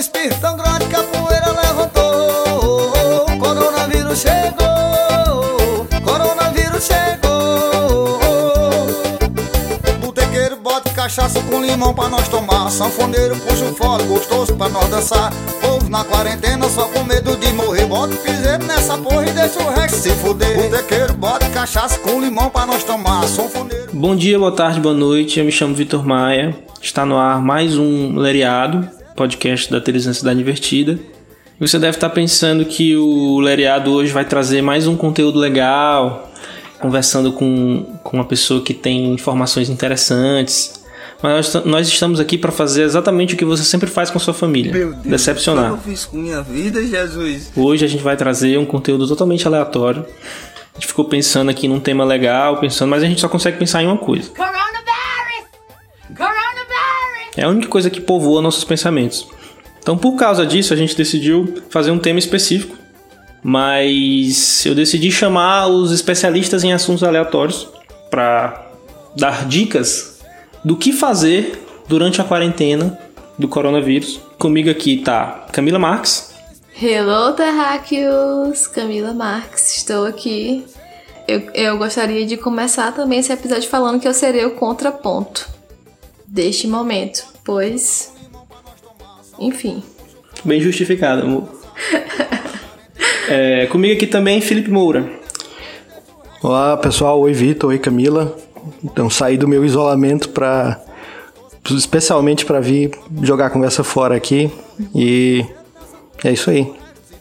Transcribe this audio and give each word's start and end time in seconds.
espirro 0.00 0.34
tão 0.40 0.56
grande 0.56 0.86
que 0.86 0.96
a 0.96 1.02
poeira 1.02 1.50
levantou. 1.52 3.26
Coronavírus 3.38 4.20
chegou, 4.20 5.86
coronavírus 6.02 6.84
chegou. 6.84 8.18
Botequeiro 10.00 10.56
bota 10.56 10.88
cachaça 10.90 11.40
com 11.42 11.60
limão 11.60 11.92
pra 11.92 12.08
nós 12.08 12.26
tomar. 12.28 12.70
Sanfoneiro 12.70 13.36
puxa 13.36 13.66
o 13.66 13.74
fole 13.74 14.04
gostoso 14.04 14.54
pra 14.54 14.70
nós 14.70 14.88
dançar. 14.88 15.30
Povo 15.60 15.90
na 15.90 16.02
quarentena 16.02 16.66
só 16.70 16.86
com 16.88 17.04
medo 17.04 17.36
de 17.36 17.52
morrer. 17.52 17.84
Bota 17.84 18.16
piseiro 18.16 18.64
nessa 18.64 18.96
porra 18.96 19.26
e 19.26 19.32
deixa 19.32 19.58
o 19.62 19.70
resto 19.70 19.98
se 19.98 20.10
fuder. 20.12 20.70
Botequeiro 20.70 21.12
bota 21.12 21.46
cachaça 21.50 21.98
com 21.98 22.18
limão 22.20 22.48
pra 22.48 22.64
nós 22.64 22.82
tomar. 22.84 23.28
Sanfoneiro. 23.28 23.90
Bom 23.92 24.16
dia, 24.16 24.38
boa 24.38 24.52
tarde, 24.52 24.80
boa 24.80 24.94
noite. 24.94 25.38
Eu 25.38 25.44
me 25.44 25.52
chamo 25.52 25.74
Vitor 25.74 26.06
Maia. 26.06 26.56
Está 26.80 27.04
no 27.04 27.18
ar 27.18 27.42
mais 27.42 27.76
um 27.76 28.16
Leriado, 28.16 28.88
podcast 29.20 29.70
da 29.70 29.82
Televisão 29.82 30.14
Cidade 30.14 30.40
Invertida. 30.40 30.98
E 31.60 31.68
você 31.68 31.78
deve 31.78 31.98
estar 31.98 32.08
pensando 32.08 32.64
que 32.64 32.96
o 32.96 33.38
Leriado 33.38 33.92
hoje 33.92 34.10
vai 34.10 34.24
trazer 34.24 34.62
mais 34.62 34.86
um 34.86 34.96
conteúdo 34.96 35.38
legal, 35.38 36.32
conversando 36.78 37.30
com, 37.30 37.98
com 38.02 38.16
uma 38.16 38.24
pessoa 38.24 38.62
que 38.62 38.72
tem 38.72 39.12
informações 39.12 39.68
interessantes. 39.68 40.82
Mas 41.22 41.52
nós, 41.52 41.64
nós 41.66 41.88
estamos 41.88 42.18
aqui 42.18 42.38
para 42.38 42.50
fazer 42.50 42.82
exatamente 42.84 43.34
o 43.34 43.36
que 43.36 43.44
você 43.44 43.62
sempre 43.62 43.90
faz 43.90 44.08
com 44.08 44.18
sua 44.18 44.32
família: 44.32 44.72
Meu 44.72 44.92
Deus, 44.92 45.04
decepcionar. 45.04 45.74
O 45.74 45.76
que 45.76 45.90
eu 45.90 45.92
fiz 45.92 46.06
com 46.06 46.16
minha 46.16 46.40
vida, 46.40 46.82
Jesus? 46.82 47.52
Hoje 47.54 47.84
a 47.84 47.88
gente 47.88 48.02
vai 48.02 48.16
trazer 48.16 48.58
um 48.58 48.64
conteúdo 48.64 49.06
totalmente 49.06 49.46
aleatório. 49.46 50.06
A 50.72 50.78
gente 50.78 50.86
ficou 50.86 51.04
pensando 51.04 51.50
aqui 51.50 51.68
num 51.68 51.78
tema 51.78 52.04
legal, 52.04 52.58
pensando, 52.58 52.88
mas 52.88 53.02
a 53.02 53.06
gente 53.06 53.20
só 53.20 53.28
consegue 53.28 53.58
pensar 53.58 53.82
em 53.82 53.86
uma 53.86 53.98
coisa. 53.98 54.30
É 57.40 57.44
a 57.44 57.48
única 57.48 57.68
coisa 57.68 57.88
que 57.88 58.02
povoa 58.02 58.42
nossos 58.42 58.64
pensamentos. 58.64 59.26
Então, 59.78 59.96
por 59.96 60.14
causa 60.14 60.44
disso, 60.44 60.74
a 60.74 60.76
gente 60.76 60.94
decidiu 60.94 61.62
fazer 61.70 61.90
um 61.90 61.98
tema 61.98 62.18
específico, 62.18 62.76
mas 63.42 64.66
eu 64.66 64.74
decidi 64.74 65.10
chamar 65.10 65.68
os 65.68 65.90
especialistas 65.90 66.64
em 66.64 66.74
assuntos 66.74 67.02
aleatórios 67.02 67.66
para 68.10 68.70
dar 69.16 69.48
dicas 69.48 70.20
do 70.62 70.76
que 70.76 70.92
fazer 70.92 71.64
durante 71.88 72.20
a 72.20 72.24
quarentena 72.24 72.98
do 73.38 73.48
coronavírus. 73.48 74.20
Comigo 74.38 74.68
aqui 74.68 74.98
tá 74.98 75.46
Camila 75.50 75.78
Marques. 75.78 76.34
Hello, 76.78 77.32
terráqueos! 77.32 78.66
Camila 78.66 79.14
Marques, 79.14 79.78
estou 79.78 80.04
aqui. 80.04 80.62
Eu, 81.26 81.40
eu 81.54 81.78
gostaria 81.78 82.26
de 82.26 82.36
começar 82.36 82.92
também 82.92 83.20
esse 83.20 83.32
episódio 83.32 83.66
falando 83.66 83.98
que 83.98 84.06
eu 84.06 84.12
serei 84.12 84.44
o 84.44 84.56
contraponto 84.56 85.48
deste 86.30 86.68
momento, 86.68 87.29
pois. 87.44 88.12
Enfim. 89.38 89.82
Bem 90.44 90.60
justificado, 90.60 91.22
amor. 91.22 91.48
É, 93.28 93.66
comigo 93.66 93.94
aqui 93.94 94.08
também 94.08 94.40
Felipe 94.40 94.68
Moura. 94.68 95.08
Olá 96.42 96.76
pessoal, 96.76 97.20
oi 97.20 97.32
Vitor, 97.32 97.70
oi 97.70 97.78
Camila. 97.78 98.36
Então 98.82 99.08
saí 99.08 99.36
do 99.36 99.46
meu 99.46 99.64
isolamento 99.64 100.30
para 100.30 100.80
especialmente 101.70 102.44
para 102.44 102.58
vir 102.58 102.90
jogar 103.22 103.46
a 103.46 103.50
conversa 103.50 103.84
fora 103.84 104.16
aqui 104.16 104.50
e 104.92 105.46
é 106.24 106.32
isso 106.32 106.50
aí. 106.50 106.72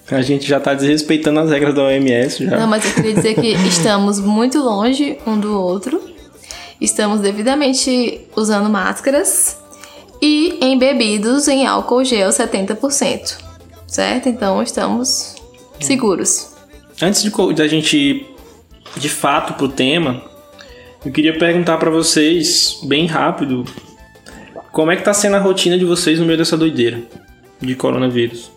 A 0.10 0.24
gente 0.24 0.48
já 0.48 0.60
tá 0.60 0.74
desrespeitando 0.74 1.40
as 1.42 1.52
regras 1.52 1.76
da 1.76 1.84
OMS 1.84 2.44
já. 2.44 2.58
Não, 2.58 2.68
mas 2.68 2.84
eu 2.86 2.94
queria 2.94 3.14
dizer 3.14 3.36
que 3.36 3.50
estamos 3.70 4.20
muito 4.20 4.58
longe 4.58 5.20
um 5.28 5.40
do 5.40 5.62
outro. 5.62 6.02
Estamos 6.82 7.22
devidamente 7.22 8.22
usando 8.36 8.68
máscaras 8.68 9.60
e 10.22 10.58
embebidos 10.62 11.48
em 11.48 11.66
álcool 11.66 12.04
gel 12.04 12.30
70%. 12.30 13.38
Certo? 13.88 14.30
Então 14.30 14.62
estamos 14.62 15.36
seguros. 15.80 16.56
Antes 17.02 17.24
de 17.24 17.32
da 17.54 17.68
gente 17.68 17.98
ir 17.98 18.36
de 18.98 19.10
fato 19.10 19.54
pro 19.54 19.68
tema, 19.70 20.22
eu 21.06 21.12
queria 21.12 21.38
perguntar 21.38 21.78
pra 21.78 21.90
vocês, 21.90 22.80
bem 22.84 23.06
rápido, 23.06 23.64
como 24.72 24.92
é 24.92 24.96
que 24.96 25.04
tá 25.04 25.14
sendo 25.14 25.38
a 25.38 25.40
rotina 25.40 25.78
de 25.78 25.86
vocês 25.86 26.20
no 26.20 26.26
meio 26.26 26.38
dessa 26.38 26.58
doideira 26.58 27.02
de 27.60 27.76
coronavírus? 27.76 28.52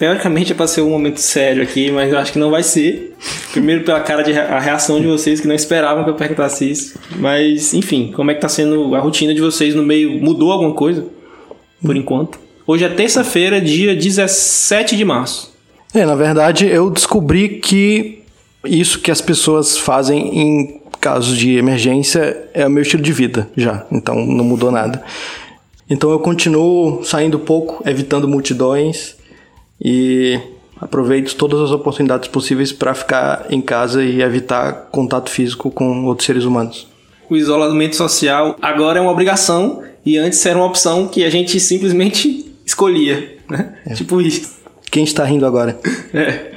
Teoricamente 0.00 0.52
é 0.52 0.54
pra 0.54 0.66
ser 0.66 0.80
um 0.80 0.88
momento 0.88 1.20
sério 1.20 1.62
aqui, 1.62 1.90
mas 1.90 2.10
eu 2.10 2.18
acho 2.18 2.32
que 2.32 2.38
não 2.38 2.50
vai 2.50 2.62
ser. 2.62 3.14
Primeiro 3.52 3.84
pela 3.84 4.00
cara 4.00 4.22
de 4.22 4.32
a 4.32 4.58
reação 4.58 4.98
de 4.98 5.06
vocês 5.06 5.42
que 5.42 5.46
não 5.46 5.54
esperavam 5.54 6.04
que 6.04 6.08
eu 6.08 6.14
perguntasse 6.14 6.70
isso. 6.70 6.98
Mas, 7.16 7.74
enfim, 7.74 8.10
como 8.16 8.30
é 8.30 8.34
que 8.34 8.40
tá 8.40 8.48
sendo 8.48 8.94
a 8.94 8.98
rotina 8.98 9.34
de 9.34 9.42
vocês 9.42 9.74
no 9.74 9.82
meio? 9.82 10.12
Mudou 10.12 10.52
alguma 10.52 10.72
coisa? 10.72 11.04
Por 11.84 11.94
enquanto. 11.94 12.40
Hoje 12.66 12.82
é 12.82 12.88
terça-feira, 12.88 13.60
dia 13.60 13.94
17 13.94 14.96
de 14.96 15.04
março. 15.04 15.52
É, 15.92 16.06
na 16.06 16.14
verdade 16.14 16.66
eu 16.66 16.88
descobri 16.88 17.58
que 17.58 18.22
isso 18.64 19.00
que 19.00 19.10
as 19.10 19.20
pessoas 19.20 19.76
fazem 19.76 20.38
em 20.38 20.80
casos 20.98 21.36
de 21.36 21.58
emergência 21.58 22.48
é 22.54 22.66
o 22.66 22.70
meu 22.70 22.84
estilo 22.84 23.02
de 23.02 23.12
vida 23.12 23.50
já, 23.54 23.84
então 23.92 24.14
não 24.24 24.46
mudou 24.46 24.70
nada. 24.70 25.02
Então 25.90 26.10
eu 26.10 26.20
continuo 26.20 27.04
saindo 27.04 27.38
pouco, 27.38 27.86
evitando 27.86 28.26
multidões 28.26 29.19
e 29.80 30.38
aproveito 30.80 31.34
todas 31.36 31.60
as 31.60 31.70
oportunidades 31.70 32.28
possíveis 32.28 32.72
para 32.72 32.94
ficar 32.94 33.46
em 33.50 33.60
casa 33.60 34.02
e 34.02 34.22
evitar 34.22 34.88
contato 34.90 35.30
físico 35.30 35.70
com 35.70 36.04
outros 36.06 36.26
seres 36.26 36.44
humanos. 36.44 36.86
o 37.28 37.36
isolamento 37.36 37.96
social 37.96 38.56
agora 38.60 38.98
é 38.98 39.02
uma 39.02 39.12
obrigação 39.12 39.82
e 40.04 40.16
antes 40.16 40.44
era 40.44 40.58
uma 40.58 40.66
opção 40.66 41.06
que 41.06 41.24
a 41.24 41.30
gente 41.30 41.60
simplesmente 41.60 42.52
escolhia, 42.64 43.36
né? 43.48 43.74
Tipo 43.94 44.20
isso. 44.20 44.58
Quem 44.90 45.04
está 45.04 45.24
rindo 45.24 45.46
agora? 45.46 45.78
É. 46.12 46.50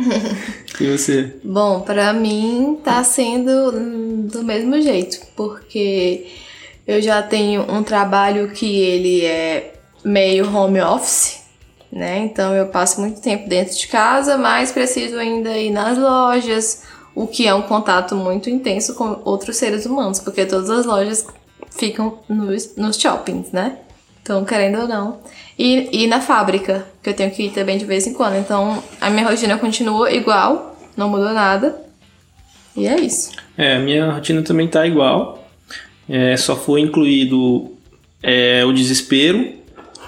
E 0.81 0.97
você? 0.97 1.35
Bom, 1.43 1.81
pra 1.81 2.11
mim 2.11 2.79
tá 2.83 3.03
sendo 3.03 3.71
do 4.27 4.43
mesmo 4.43 4.81
jeito, 4.81 5.19
porque 5.35 6.25
eu 6.87 6.99
já 6.99 7.21
tenho 7.21 7.61
um 7.71 7.83
trabalho 7.83 8.49
que 8.49 8.81
ele 8.81 9.23
é 9.23 9.73
meio 10.03 10.51
home 10.51 10.81
office, 10.81 11.42
né? 11.93 12.19
Então 12.19 12.55
eu 12.55 12.67
passo 12.67 12.99
muito 12.99 13.21
tempo 13.21 13.47
dentro 13.47 13.77
de 13.77 13.87
casa, 13.87 14.35
mas 14.35 14.71
preciso 14.71 15.17
ainda 15.17 15.55
ir 15.57 15.69
nas 15.69 15.97
lojas, 15.97 16.83
o 17.13 17.27
que 17.27 17.47
é 17.47 17.53
um 17.53 17.61
contato 17.61 18.15
muito 18.15 18.49
intenso 18.49 18.95
com 18.95 19.21
outros 19.23 19.57
seres 19.57 19.85
humanos, 19.85 20.19
porque 20.19 20.45
todas 20.45 20.71
as 20.71 20.85
lojas 20.85 21.27
ficam 21.69 22.17
nos, 22.27 22.75
nos 22.75 22.97
shoppings, 22.97 23.51
né? 23.51 23.77
Então, 24.23 24.43
querendo 24.43 24.79
ou 24.79 24.87
não. 24.87 25.19
E, 25.59 26.03
e 26.03 26.07
na 26.07 26.19
fábrica, 26.19 26.87
que 27.03 27.09
eu 27.09 27.13
tenho 27.13 27.29
que 27.29 27.43
ir 27.43 27.51
também 27.51 27.77
de 27.77 27.85
vez 27.85 28.07
em 28.07 28.13
quando. 28.13 28.37
Então, 28.37 28.81
a 28.99 29.09
minha 29.09 29.27
rotina 29.27 29.57
continua 29.57 30.11
igual, 30.11 30.75
não 30.95 31.09
mudou 31.09 31.31
nada. 31.33 31.79
E 32.75 32.87
é 32.87 32.99
isso. 32.99 33.31
É, 33.57 33.75
a 33.75 33.79
minha 33.79 34.09
rotina 34.11 34.41
também 34.41 34.67
tá 34.67 34.87
igual. 34.87 35.45
É, 36.09 36.35
só 36.37 36.55
foi 36.55 36.81
incluído 36.81 37.71
é, 38.21 38.63
o 38.65 38.71
desespero, 38.71 39.53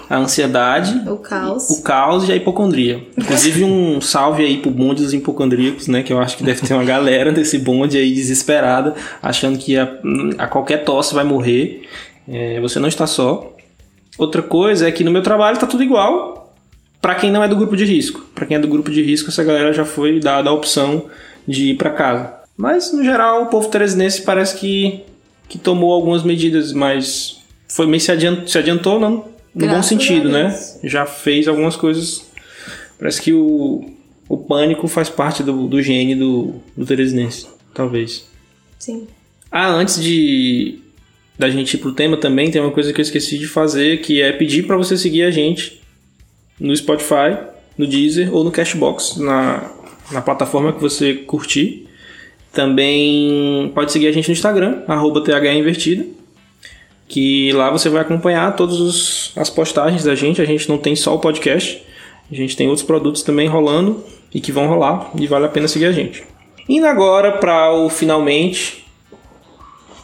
a 0.08 0.16
ansiedade, 0.18 1.02
O 1.08 1.16
caos. 1.16 1.70
o 1.70 1.82
caos 1.82 2.28
e 2.28 2.32
a 2.32 2.36
hipocondria. 2.36 3.04
Inclusive 3.16 3.64
um 3.64 4.00
salve 4.00 4.44
aí 4.44 4.58
pro 4.58 4.70
bonde 4.70 5.02
dos 5.02 5.12
hipocondríacos, 5.12 5.88
né? 5.88 6.02
Que 6.02 6.12
eu 6.12 6.20
acho 6.20 6.36
que 6.36 6.44
deve 6.44 6.60
ter 6.66 6.74
uma 6.74 6.84
galera 6.84 7.32
desse 7.32 7.58
bonde 7.58 7.98
aí 7.98 8.12
desesperada, 8.14 8.94
achando 9.22 9.58
que 9.58 9.76
a, 9.76 9.88
a 10.38 10.46
qualquer 10.46 10.84
tosse 10.84 11.14
vai 11.14 11.24
morrer. 11.24 11.82
É, 12.28 12.60
você 12.60 12.78
não 12.78 12.88
está 12.88 13.06
só. 13.06 13.52
Outra 14.18 14.42
coisa 14.42 14.88
é 14.88 14.92
que 14.92 15.04
no 15.04 15.10
meu 15.10 15.22
trabalho 15.22 15.58
tá 15.58 15.66
tudo 15.66 15.82
igual 15.82 16.54
para 17.00 17.14
quem 17.14 17.30
não 17.30 17.42
é 17.42 17.48
do 17.48 17.56
grupo 17.56 17.76
de 17.76 17.84
risco. 17.84 18.20
Para 18.34 18.46
quem 18.46 18.56
é 18.56 18.60
do 18.60 18.66
grupo 18.66 18.90
de 18.90 19.02
risco, 19.02 19.28
essa 19.30 19.44
galera 19.44 19.72
já 19.72 19.84
foi 19.84 20.18
dada 20.18 20.50
a 20.50 20.52
opção 20.52 21.04
de 21.46 21.70
ir 21.70 21.76
para 21.76 21.90
casa. 21.90 22.34
Mas 22.56 22.92
no 22.92 23.04
geral, 23.04 23.42
o 23.42 23.46
povo 23.46 23.68
teresinense 23.68 24.22
parece 24.22 24.56
que, 24.56 25.02
que 25.48 25.58
tomou 25.58 25.92
algumas 25.92 26.22
medidas, 26.22 26.72
mas 26.72 27.38
foi 27.68 27.86
meio 27.86 28.00
se 28.00 28.10
adiantou, 28.10 28.48
se 28.48 28.58
adiantou 28.58 28.98
não, 28.98 29.24
no 29.56 29.68
bom 29.68 29.82
sentido, 29.82 30.28
né? 30.28 30.56
Já 30.84 31.06
fez 31.06 31.48
algumas 31.48 31.76
coisas. 31.76 32.26
Parece 32.98 33.22
que 33.22 33.32
o, 33.32 33.90
o 34.28 34.36
pânico 34.36 34.86
faz 34.86 35.08
parte 35.08 35.42
do, 35.42 35.66
do 35.66 35.80
gene 35.82 36.14
do, 36.14 36.54
do 36.76 36.84
teresinense, 36.84 37.46
talvez. 37.72 38.26
Sim. 38.78 39.06
Ah, 39.50 39.68
antes 39.68 40.02
de 40.02 40.78
da 41.38 41.50
gente 41.50 41.74
ir 41.74 41.78
pro 41.78 41.92
tema 41.92 42.16
também, 42.16 42.50
tem 42.50 42.60
uma 42.60 42.70
coisa 42.70 42.92
que 42.92 43.00
eu 43.00 43.02
esqueci 43.02 43.38
de 43.38 43.46
fazer, 43.46 44.00
que 44.00 44.22
é 44.22 44.32
pedir 44.32 44.66
para 44.66 44.76
você 44.76 44.96
seguir 44.96 45.22
a 45.22 45.30
gente 45.30 45.80
no 46.58 46.74
Spotify, 46.74 47.36
no 47.76 47.86
Deezer 47.86 48.34
ou 48.34 48.42
no 48.42 48.50
Cashbox, 48.50 49.16
na, 49.18 49.70
na 50.10 50.22
plataforma 50.22 50.72
que 50.72 50.80
você 50.80 51.14
curtir. 51.14 51.86
Também 52.52 53.70
pode 53.74 53.92
seguir 53.92 54.06
a 54.06 54.12
gente 54.12 54.28
no 54.28 54.32
Instagram, 54.32 54.82
arroba 54.88 55.22
THInvertida, 55.22 56.06
que 57.08 57.52
lá 57.52 57.70
você 57.70 57.88
vai 57.88 58.02
acompanhar 58.02 58.54
todas 58.56 59.32
as 59.36 59.50
postagens 59.50 60.04
da 60.04 60.14
gente. 60.14 60.40
A 60.40 60.44
gente 60.44 60.68
não 60.68 60.78
tem 60.78 60.96
só 60.96 61.14
o 61.14 61.18
podcast, 61.18 61.82
a 62.30 62.34
gente 62.34 62.56
tem 62.56 62.68
outros 62.68 62.86
produtos 62.86 63.22
também 63.22 63.48
rolando 63.48 64.02
e 64.34 64.40
que 64.40 64.52
vão 64.52 64.66
rolar 64.66 65.10
e 65.18 65.26
vale 65.26 65.46
a 65.46 65.48
pena 65.48 65.68
seguir 65.68 65.86
a 65.86 65.92
gente. 65.92 66.24
Indo 66.68 66.86
agora 66.86 67.32
para 67.32 67.72
o 67.72 67.88
finalmente, 67.88 68.84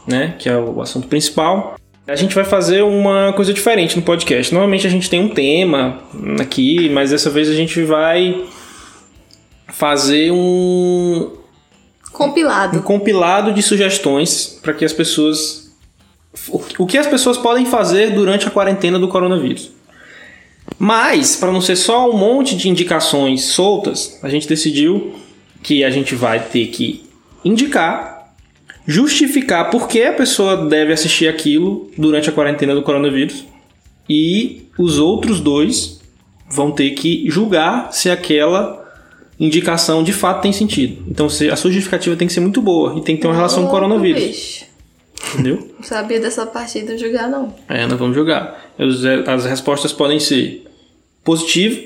né, 0.06 0.36
que 0.38 0.48
é 0.48 0.56
o 0.56 0.80
assunto 0.80 1.08
principal. 1.08 1.76
A 2.06 2.16
gente 2.16 2.34
vai 2.34 2.44
fazer 2.44 2.82
uma 2.82 3.32
coisa 3.32 3.52
diferente 3.52 3.96
no 3.96 4.02
podcast. 4.02 4.52
Normalmente 4.52 4.86
a 4.86 4.90
gente 4.90 5.08
tem 5.08 5.20
um 5.20 5.28
tema 5.28 6.00
aqui, 6.40 6.88
mas 6.88 7.10
dessa 7.10 7.30
vez 7.30 7.48
a 7.48 7.54
gente 7.54 7.82
vai 7.82 8.44
fazer 9.68 10.30
um, 10.32 10.36
um 10.36 12.12
Compilado. 12.12 12.82
compilado 12.82 13.52
de 13.52 13.62
sugestões 13.62 14.58
para 14.62 14.72
que 14.72 14.84
as 14.84 14.92
pessoas. 14.92 15.61
O- 16.78 16.86
que 16.86 16.98
as 16.98 17.06
pessoas 17.06 17.36
podem 17.36 17.66
fazer 17.66 18.10
durante 18.12 18.46
a 18.46 18.50
quarentena 18.50 18.98
do 18.98 19.08
coronavírus. 19.08 19.70
Mas, 20.78 21.36
para 21.36 21.52
não 21.52 21.60
ser 21.60 21.76
só 21.76 22.08
um 22.10 22.16
monte 22.16 22.56
de 22.56 22.68
indicações 22.68 23.44
soltas, 23.44 24.18
a 24.22 24.28
gente 24.28 24.48
decidiu 24.48 25.14
que 25.62 25.84
a 25.84 25.90
gente 25.90 26.14
vai 26.14 26.40
ter 26.40 26.66
que 26.68 27.04
indicar, 27.44 28.32
justificar 28.86 29.70
por 29.70 29.86
que 29.88 30.02
a 30.02 30.12
pessoa 30.12 30.56
deve 30.68 30.92
assistir 30.92 31.28
aquilo 31.28 31.90
durante 31.96 32.28
a 32.28 32.32
quarentena 32.32 32.74
do 32.74 32.82
coronavírus. 32.82 33.44
E 34.08 34.62
os 34.78 34.98
outros 34.98 35.40
dois 35.40 36.00
vão 36.50 36.70
ter 36.72 36.90
que 36.90 37.24
julgar 37.30 37.92
se 37.92 38.10
aquela 38.10 38.80
indicação 39.38 40.02
de 40.02 40.12
fato 40.12 40.42
tem 40.42 40.52
sentido. 40.52 41.02
Então 41.08 41.26
a 41.26 41.30
sua 41.56 41.70
justificativa 41.70 42.16
tem 42.16 42.26
que 42.26 42.32
ser 42.34 42.40
muito 42.40 42.60
boa 42.60 42.98
e 42.98 43.02
tem 43.02 43.16
que 43.16 43.22
ter 43.22 43.28
uma 43.28 43.34
relação 43.36 43.62
com 43.62 43.68
o 43.68 43.70
coronavírus. 43.70 44.22
bicho. 44.22 44.64
Entendeu? 45.32 45.70
Não 45.78 45.82
sabia 45.82 46.20
dessa 46.20 46.44
partida 46.46 46.96
jogar, 46.98 47.28
não. 47.28 47.54
É, 47.68 47.86
nós 47.86 47.98
vamos 47.98 48.14
jogar. 48.14 48.60
Os- 48.78 49.04
As 49.04 49.44
respostas 49.46 49.92
podem 49.92 50.18
ser 50.20 50.66
positivo, 51.24 51.80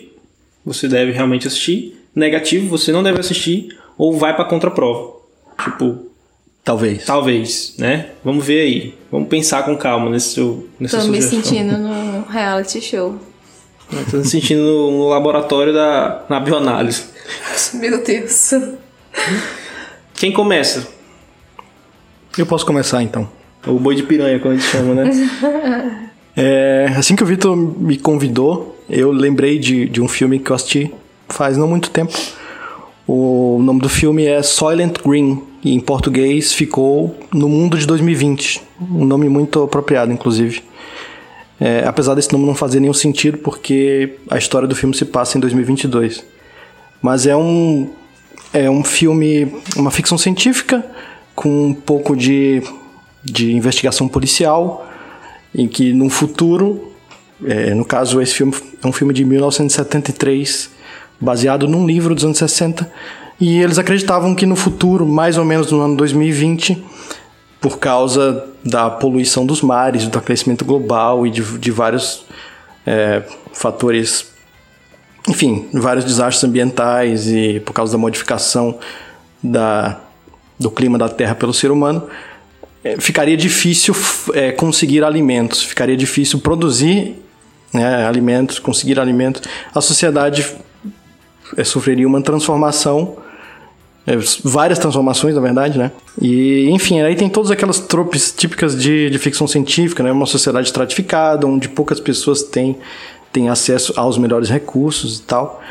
você 0.64 0.88
deve 0.88 1.12
realmente 1.12 1.46
assistir, 1.46 1.96
negativo, 2.14 2.68
você 2.68 2.90
não 2.92 3.02
deve 3.02 3.20
assistir, 3.20 3.68
ou 3.96 4.16
vai 4.16 4.34
pra 4.34 4.44
contraprova. 4.44 5.16
Tipo, 5.62 6.06
Talvez. 6.64 7.04
talvez, 7.04 7.74
né? 7.78 8.10
Vamos 8.24 8.44
ver 8.44 8.60
aí. 8.62 8.94
Vamos 9.12 9.28
pensar 9.28 9.62
com 9.64 9.76
calma 9.76 10.10
nesse 10.10 10.34
seu, 10.34 10.68
nessa 10.80 10.98
Tô 10.98 11.06
me 11.06 11.22
sugestão. 11.22 11.42
sentindo 11.42 11.78
no 11.78 12.22
reality 12.24 12.80
show. 12.80 13.16
Eu 13.92 14.04
Tô 14.10 14.16
me 14.16 14.24
sentindo 14.24 14.62
no, 14.62 14.90
no 14.90 15.08
laboratório 15.08 15.72
da 15.72 16.24
na 16.28 16.40
bioanálise. 16.40 17.04
Meu 17.74 18.02
Deus. 18.02 18.50
Quem 20.14 20.32
começa? 20.32 20.88
Eu 22.36 22.44
posso 22.46 22.66
começar 22.66 23.02
então. 23.02 23.30
O 23.66 23.78
boi 23.78 23.94
de 23.94 24.02
piranha, 24.02 24.38
como 24.38 24.54
a 24.54 24.56
gente 24.56 24.68
chama, 24.68 24.94
né? 24.94 25.10
É, 26.38 26.92
assim 26.94 27.16
que 27.16 27.22
o 27.22 27.26
Vitor 27.26 27.56
me 27.56 27.96
convidou, 27.96 28.78
eu 28.90 29.10
lembrei 29.10 29.58
de, 29.58 29.88
de 29.88 30.02
um 30.02 30.06
filme 30.06 30.38
que 30.38 30.50
eu 30.50 30.54
assisti 30.54 30.92
faz 31.28 31.56
não 31.56 31.66
muito 31.66 31.90
tempo. 31.90 32.12
O 33.06 33.58
nome 33.62 33.80
do 33.80 33.88
filme 33.88 34.26
é 34.26 34.42
Soylent 34.42 34.98
Green 35.04 35.42
e 35.62 35.72
em 35.72 35.80
português 35.80 36.52
ficou 36.52 37.16
No 37.32 37.48
Mundo 37.48 37.78
de 37.78 37.86
2020. 37.86 38.62
Um 38.80 39.04
nome 39.04 39.28
muito 39.28 39.62
apropriado, 39.62 40.12
inclusive. 40.12 40.62
É, 41.60 41.84
apesar 41.86 42.14
desse 42.14 42.32
nome 42.32 42.44
não 42.44 42.54
fazer 42.54 42.80
nenhum 42.80 42.92
sentido, 42.92 43.38
porque 43.38 44.16
a 44.28 44.36
história 44.36 44.68
do 44.68 44.74
filme 44.74 44.94
se 44.94 45.04
passa 45.04 45.38
em 45.38 45.40
2022. 45.40 46.24
Mas 47.00 47.26
é 47.26 47.36
um, 47.36 47.88
é 48.52 48.68
um 48.68 48.82
filme, 48.84 49.52
uma 49.76 49.90
ficção 49.90 50.18
científica 50.18 50.84
com 51.34 51.68
um 51.68 51.74
pouco 51.74 52.16
de, 52.16 52.62
de 53.30 53.52
investigação 53.52 54.08
policial, 54.08 54.86
em 55.54 55.66
que 55.66 55.92
no 55.92 56.08
futuro, 56.08 56.92
é, 57.44 57.74
no 57.74 57.84
caso 57.84 58.20
esse 58.20 58.34
filme 58.34 58.54
é 58.82 58.86
um 58.86 58.92
filme 58.92 59.12
de 59.12 59.24
1973, 59.24 60.70
baseado 61.20 61.66
num 61.66 61.86
livro 61.86 62.14
dos 62.14 62.24
anos 62.24 62.38
60, 62.38 62.90
e 63.40 63.60
eles 63.60 63.78
acreditavam 63.78 64.34
que 64.34 64.46
no 64.46 64.56
futuro, 64.56 65.06
mais 65.06 65.36
ou 65.36 65.44
menos 65.44 65.70
no 65.70 65.80
ano 65.80 65.96
2020, 65.96 66.82
por 67.60 67.78
causa 67.78 68.46
da 68.64 68.88
poluição 68.88 69.44
dos 69.44 69.60
mares, 69.60 70.06
do 70.06 70.18
aquecimento 70.18 70.64
global 70.64 71.26
e 71.26 71.30
de, 71.30 71.42
de 71.58 71.70
vários 71.70 72.24
é, 72.86 73.22
fatores, 73.52 74.30
enfim, 75.28 75.68
vários 75.72 76.04
desastres 76.04 76.44
ambientais 76.44 77.28
e 77.28 77.60
por 77.60 77.72
causa 77.72 77.92
da 77.92 77.98
modificação 77.98 78.78
da, 79.42 80.00
do 80.58 80.70
clima 80.70 80.96
da 80.96 81.08
Terra 81.08 81.34
pelo 81.34 81.52
ser 81.52 81.70
humano, 81.70 82.06
ficaria 82.98 83.36
difícil 83.36 83.94
é, 84.34 84.52
conseguir 84.52 85.02
alimentos, 85.04 85.62
ficaria 85.62 85.96
difícil 85.96 86.38
produzir 86.40 87.14
né, 87.72 88.06
alimentos, 88.06 88.58
conseguir 88.58 88.98
alimentos. 88.98 89.42
A 89.74 89.80
sociedade 89.80 90.46
é, 91.56 91.64
sofreria 91.64 92.06
uma 92.06 92.22
transformação, 92.22 93.16
é, 94.06 94.16
várias 94.44 94.78
transformações, 94.78 95.34
na 95.34 95.40
verdade, 95.40 95.78
né? 95.78 95.90
E, 96.20 96.68
enfim, 96.70 97.00
aí 97.00 97.14
tem 97.16 97.28
todas 97.28 97.50
aquelas 97.50 97.78
tropes 97.78 98.32
típicas 98.32 98.80
de, 98.80 99.10
de 99.10 99.18
ficção 99.18 99.46
científica, 99.46 100.02
né? 100.02 100.12
Uma 100.12 100.26
sociedade 100.26 100.68
estratificada, 100.68 101.46
onde 101.46 101.68
poucas 101.68 102.00
pessoas 102.00 102.42
têm, 102.42 102.76
têm 103.32 103.48
acesso 103.48 103.92
aos 103.96 104.16
melhores 104.16 104.48
recursos 104.48 105.18
e 105.18 105.22
tal. 105.22 105.62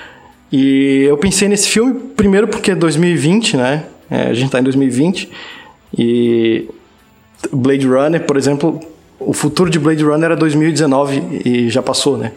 E 0.52 1.04
eu 1.08 1.18
pensei 1.18 1.48
nesse 1.48 1.70
filme, 1.70 1.94
primeiro 2.16 2.48
porque 2.48 2.72
é 2.72 2.76
2020, 2.76 3.58
né? 3.58 3.86
É, 4.10 4.28
a 4.28 4.34
gente 4.34 4.52
tá 4.52 4.60
em 4.60 4.64
2020 4.64 5.32
e 5.98 6.68
Blade 7.52 7.88
Runner, 7.88 8.24
por 8.24 8.38
exemplo, 8.38 8.80
o 9.20 9.34
futuro 9.34 9.70
de 9.70 9.80
Blade 9.80 10.04
Runner 10.04 10.26
era 10.26 10.36
2019 10.36 11.42
e 11.46 11.70
já 11.70 11.82
passou, 11.82 12.18
né? 12.18 12.32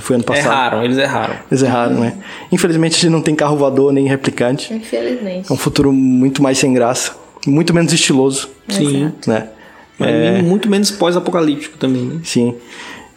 Foi 0.00 0.16
ano 0.16 0.24
passado. 0.24 0.46
Erraram, 0.46 0.84
eles 0.84 0.98
erraram. 0.98 1.34
Eles 1.50 1.62
erraram, 1.62 2.00
né? 2.00 2.14
Infelizmente 2.50 2.96
a 2.96 2.98
gente 2.98 3.10
não 3.10 3.22
tem 3.22 3.34
carro 3.34 3.56
voador 3.56 3.92
nem 3.92 4.08
replicante. 4.08 4.74
Infelizmente. 4.74 5.50
É 5.50 5.54
um 5.54 5.56
futuro 5.56 5.92
muito 5.92 6.42
mais 6.42 6.58
sem 6.58 6.72
graça, 6.72 7.12
muito 7.46 7.72
menos 7.72 7.92
estiloso, 7.92 8.48
Sim. 8.68 9.12
né? 9.26 9.48
Mas 9.96 10.42
Muito 10.42 10.68
menos 10.68 10.90
pós-apocalíptico 10.90 11.78
também, 11.78 12.02
né? 12.02 12.20
Sim. 12.24 12.56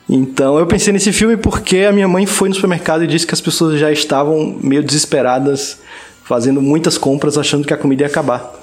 Então 0.10 0.58
eu 0.58 0.66
pensei 0.68 0.94
nesse 0.94 1.12
filme 1.12 1.36
porque 1.36 1.80
a 1.80 1.92
minha 1.92 2.08
mãe 2.08 2.26
foi 2.26 2.48
no 2.48 2.56
supermercado 2.56 3.04
e 3.04 3.08
disse 3.08 3.26
que 3.26 3.34
as 3.34 3.42
pessoas 3.42 3.80
já 3.80 3.92
estavam 3.92 4.58
meio 4.62 4.84
desesperadas, 4.84 5.80
fazendo 6.24 6.62
muitas 6.62 6.98
compras, 6.98 7.38
achando 7.38 7.66
que 7.66 7.74
a 7.74 7.78
comida 7.78 8.04
ia 8.04 8.08
acabar. 8.08 8.54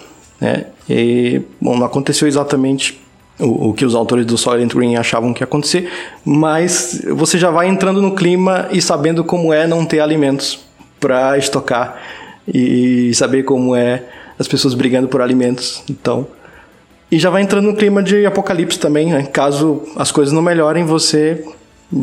Né? 0.45 0.67
E, 0.91 1.41
bom, 1.59 1.79
não 1.79 1.87
aconteceu 1.87 2.29
exatamente 2.29 3.01
o, 3.41 3.71
o 3.71 3.73
que 3.73 3.83
os 3.83 3.95
autores 3.95 4.27
do 4.27 4.37
Silent 4.37 4.75
Green 4.75 4.95
achavam 4.97 5.33
que 5.33 5.43
ia 5.43 5.47
acontecer, 5.47 5.91
mas 6.23 7.03
você 7.15 7.39
já 7.39 7.51
vai 7.51 7.67
entrando 7.67 8.03
no 8.03 8.15
clima 8.15 8.69
e 8.71 8.83
sabendo 8.83 9.25
como 9.25 9.55
é 9.55 9.67
não 9.67 9.87
ter 9.87 10.01
alimentos 10.01 10.61
para 11.01 11.39
estocar 11.39 11.97
e 12.47 13.11
saber 13.15 13.45
como 13.45 13.75
é 13.75 14.03
as 14.39 14.47
pessoas 14.47 14.75
brigando 14.75 15.09
por 15.09 15.23
alimentos. 15.23 15.83
Então, 15.89 16.27
e 17.11 17.19
já 17.19 17.31
vai 17.31 17.41
entrando 17.41 17.65
no 17.65 17.77
clima 17.77 18.03
de 18.03 18.27
apocalipse 18.27 18.79
também, 18.79 19.11
né? 19.11 19.23
Caso 19.23 19.83
as 19.97 20.13
coisas 20.13 20.33
não 20.35 20.43
melhorem, 20.43 20.85
você 20.85 21.43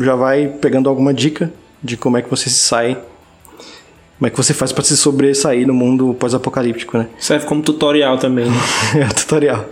já 0.00 0.16
vai 0.16 0.48
pegando 0.48 0.88
alguma 0.88 1.14
dica 1.14 1.52
de 1.80 1.96
como 1.96 2.16
é 2.16 2.22
que 2.22 2.30
você 2.30 2.50
se 2.50 2.58
sai, 2.58 2.98
como 4.22 4.28
é 4.28 4.30
que 4.30 4.36
você 4.36 4.54
faz 4.54 4.70
para 4.70 4.84
se 4.84 4.96
sobressair 4.96 5.66
no 5.66 5.74
mundo 5.74 6.14
pós-apocalíptico, 6.14 6.96
né? 6.96 7.08
Serve 7.18 7.44
como 7.44 7.60
tutorial 7.60 8.16
também, 8.18 8.44
né? 8.44 8.56
é 9.10 9.12
tutorial. 9.12 9.68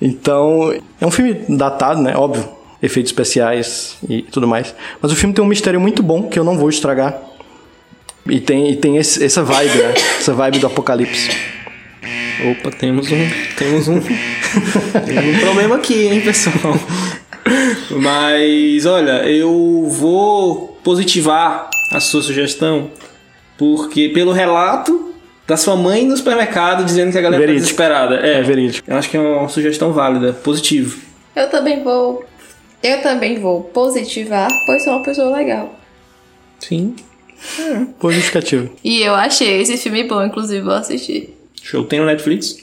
Então, 0.00 0.74
é 1.00 1.06
um 1.06 1.10
filme 1.12 1.34
datado, 1.48 2.02
né? 2.02 2.16
Óbvio, 2.16 2.44
efeitos 2.82 3.12
especiais 3.12 3.96
e 4.08 4.22
tudo 4.22 4.48
mais. 4.48 4.74
Mas 5.00 5.12
o 5.12 5.14
filme 5.14 5.32
tem 5.32 5.44
um 5.44 5.46
mistério 5.46 5.80
muito 5.80 6.02
bom 6.02 6.24
que 6.28 6.36
eu 6.36 6.42
não 6.42 6.58
vou 6.58 6.68
estragar. 6.68 7.16
E 8.28 8.40
tem, 8.40 8.72
e 8.72 8.76
tem 8.76 8.96
esse- 8.96 9.24
essa 9.24 9.44
vibe, 9.44 9.78
né? 9.78 9.94
Essa 10.18 10.34
vibe 10.34 10.58
do 10.58 10.66
apocalipse. 10.66 11.30
Opa, 12.50 12.72
temos 12.72 13.06
um. 13.12 13.30
Temos 13.56 13.86
um. 13.86 14.00
temos 15.06 15.36
um 15.36 15.38
problema 15.38 15.76
aqui, 15.76 16.08
hein, 16.08 16.20
pessoal? 16.22 16.74
Mas 17.90 18.84
olha, 18.84 19.22
eu 19.28 19.86
vou 19.88 20.76
positivar 20.82 21.70
a 21.92 22.00
sua 22.00 22.20
sugestão, 22.20 22.90
porque 23.56 24.08
pelo 24.08 24.32
relato 24.32 25.12
da 25.46 25.56
sua 25.56 25.76
mãe 25.76 26.06
no 26.06 26.16
supermercado 26.16 26.84
dizendo 26.84 27.12
que 27.12 27.18
a 27.18 27.22
galera 27.22 27.40
Verídico. 27.40 27.60
tá 27.60 27.64
desesperada. 27.64 28.16
É, 28.16 28.38
É 28.38 28.42
verídico. 28.42 28.90
Eu 28.90 28.96
acho 28.96 29.10
que 29.10 29.16
é 29.16 29.20
uma 29.20 29.48
sugestão 29.48 29.92
válida, 29.92 30.32
positivo. 30.32 31.00
Eu 31.34 31.48
também 31.50 31.82
vou. 31.82 32.24
Eu 32.82 33.00
também 33.00 33.38
vou 33.38 33.62
positivar, 33.62 34.48
pois 34.66 34.82
sou 34.82 34.94
uma 34.94 35.02
pessoa 35.02 35.36
legal. 35.36 35.78
Sim. 36.58 36.96
Boa 38.00 38.12
justificativa. 38.12 38.68
E 38.84 39.02
eu 39.02 39.14
achei 39.14 39.60
esse 39.60 39.76
filme 39.76 40.04
bom, 40.04 40.24
inclusive 40.24 40.62
vou 40.62 40.74
assistir. 40.74 41.36
Show. 41.62 41.84
Tem 41.84 42.00
no 42.00 42.06
Netflix? 42.06 42.56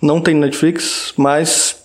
Não 0.00 0.20
tem 0.20 0.34
Netflix, 0.34 1.12
mas 1.16 1.75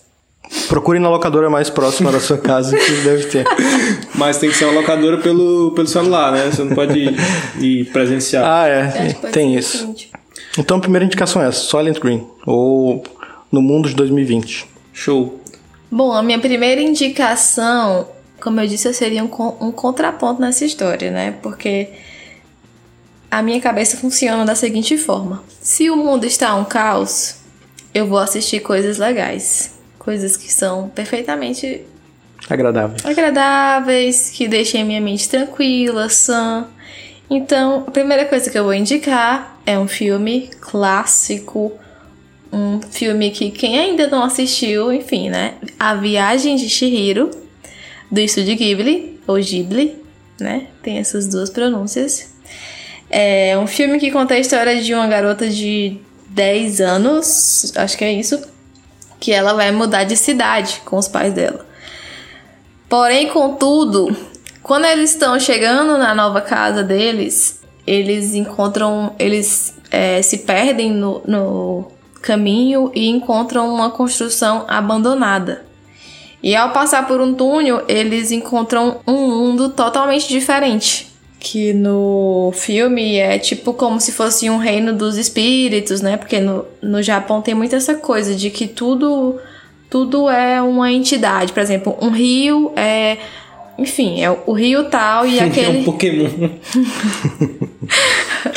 procure 0.68 0.98
na 0.98 1.08
locadora 1.08 1.48
mais 1.48 1.70
próxima 1.70 2.10
da 2.10 2.20
sua 2.20 2.38
casa 2.38 2.76
que 2.76 2.92
deve 3.02 3.26
ter. 3.26 3.46
Mas 4.14 4.38
tem 4.38 4.50
que 4.50 4.56
ser 4.56 4.64
uma 4.64 4.80
locadora 4.80 5.18
pelo, 5.18 5.72
pelo 5.72 5.86
celular, 5.86 6.32
né? 6.32 6.50
Você 6.50 6.62
não 6.64 6.74
pode 6.74 6.98
ir, 6.98 7.16
ir 7.60 7.84
presencial. 7.86 8.44
Ah, 8.44 8.66
é, 8.66 9.12
tem 9.32 9.54
isso. 9.56 9.94
Então 10.58 10.76
a 10.76 10.80
primeira 10.80 11.04
indicação 11.04 11.42
é 11.42 11.48
essa, 11.48 11.60
Silent 11.60 11.98
Green, 11.98 12.26
ou 12.46 13.02
No 13.50 13.62
Mundo 13.62 13.88
de 13.88 13.94
2020. 13.94 14.66
Show. 14.92 15.40
Bom, 15.90 16.12
a 16.12 16.22
minha 16.22 16.38
primeira 16.38 16.80
indicação, 16.80 18.08
como 18.40 18.60
eu 18.60 18.66
disse, 18.66 18.92
seria 18.94 19.24
um, 19.24 19.30
um 19.60 19.72
contraponto 19.72 20.40
nessa 20.40 20.64
história, 20.64 21.10
né? 21.10 21.34
Porque 21.42 21.88
a 23.30 23.42
minha 23.42 23.60
cabeça 23.60 23.96
funciona 23.96 24.44
da 24.44 24.54
seguinte 24.54 24.98
forma: 24.98 25.42
se 25.60 25.88
o 25.90 25.96
mundo 25.96 26.24
está 26.24 26.54
um 26.54 26.64
caos, 26.64 27.36
eu 27.94 28.06
vou 28.06 28.18
assistir 28.18 28.60
coisas 28.60 28.98
legais, 28.98 29.74
coisas 30.02 30.36
que 30.36 30.52
são 30.52 30.88
perfeitamente 30.88 31.82
Agradáveis. 32.50 33.06
agradáveis, 33.06 34.30
que 34.30 34.48
deixem 34.48 34.84
minha 34.84 35.00
mente 35.00 35.28
tranquila, 35.28 36.08
sã. 36.08 36.66
Então, 37.30 37.84
a 37.86 37.90
primeira 37.90 38.24
coisa 38.24 38.50
que 38.50 38.58
eu 38.58 38.64
vou 38.64 38.74
indicar 38.74 39.60
é 39.64 39.78
um 39.78 39.86
filme 39.86 40.50
clássico, 40.60 41.72
um 42.52 42.80
filme 42.82 43.30
que 43.30 43.50
quem 43.50 43.78
ainda 43.78 44.08
não 44.08 44.24
assistiu, 44.24 44.92
enfim, 44.92 45.30
né? 45.30 45.54
A 45.78 45.94
Viagem 45.94 46.56
de 46.56 46.68
Chihiro, 46.68 47.30
do 48.10 48.20
estúdio 48.20 48.56
Ghibli, 48.56 49.20
ou 49.26 49.36
Ghibli, 49.40 49.96
né? 50.38 50.66
Tem 50.82 50.98
essas 50.98 51.28
duas 51.28 51.48
pronúncias. 51.48 52.34
É 53.08 53.56
um 53.56 53.68
filme 53.68 54.00
que 54.00 54.10
conta 54.10 54.34
a 54.34 54.38
história 54.38 54.82
de 54.82 54.92
uma 54.92 55.06
garota 55.06 55.48
de 55.48 55.98
10 56.28 56.80
anos, 56.80 57.72
acho 57.76 57.96
que 57.96 58.04
é 58.04 58.12
isso, 58.12 58.42
que 59.22 59.30
ela 59.30 59.54
vai 59.54 59.70
mudar 59.70 60.02
de 60.02 60.16
cidade 60.16 60.82
com 60.84 60.96
os 60.98 61.06
pais 61.06 61.32
dela. 61.32 61.64
Porém, 62.88 63.28
contudo, 63.28 64.14
quando 64.64 64.84
eles 64.84 65.12
estão 65.12 65.38
chegando 65.38 65.96
na 65.96 66.12
nova 66.12 66.40
casa 66.40 66.82
deles, 66.82 67.62
eles 67.86 68.34
encontram. 68.34 69.14
Eles 69.20 69.78
é, 69.92 70.20
se 70.22 70.38
perdem 70.38 70.90
no, 70.90 71.22
no 71.24 71.86
caminho 72.20 72.90
e 72.96 73.08
encontram 73.08 73.72
uma 73.72 73.90
construção 73.90 74.64
abandonada. 74.66 75.64
E 76.42 76.56
ao 76.56 76.70
passar 76.70 77.06
por 77.06 77.20
um 77.20 77.32
túnel, 77.32 77.84
eles 77.86 78.32
encontram 78.32 79.02
um 79.06 79.28
mundo 79.28 79.68
totalmente 79.68 80.26
diferente. 80.26 81.11
Que 81.44 81.72
no 81.72 82.52
filme 82.54 83.16
é 83.16 83.36
tipo 83.36 83.74
como 83.74 84.00
se 84.00 84.12
fosse 84.12 84.48
um 84.48 84.58
reino 84.58 84.92
dos 84.92 85.16
espíritos, 85.16 86.00
né? 86.00 86.16
Porque 86.16 86.38
no, 86.38 86.64
no 86.80 87.02
Japão 87.02 87.42
tem 87.42 87.52
muito 87.52 87.74
essa 87.74 87.96
coisa 87.96 88.32
de 88.32 88.48
que 88.48 88.68
tudo 88.68 89.40
tudo 89.90 90.30
é 90.30 90.62
uma 90.62 90.90
entidade. 90.90 91.52
Por 91.52 91.60
exemplo, 91.60 91.98
um 92.00 92.10
rio 92.10 92.72
é. 92.74 93.18
Enfim, 93.76 94.22
é 94.22 94.30
o 94.46 94.52
rio 94.52 94.84
tal 94.84 95.26
e 95.26 95.36
É 95.40 95.44
aquele. 95.44 95.80
um 95.80 95.84
Pokémon. 95.84 96.28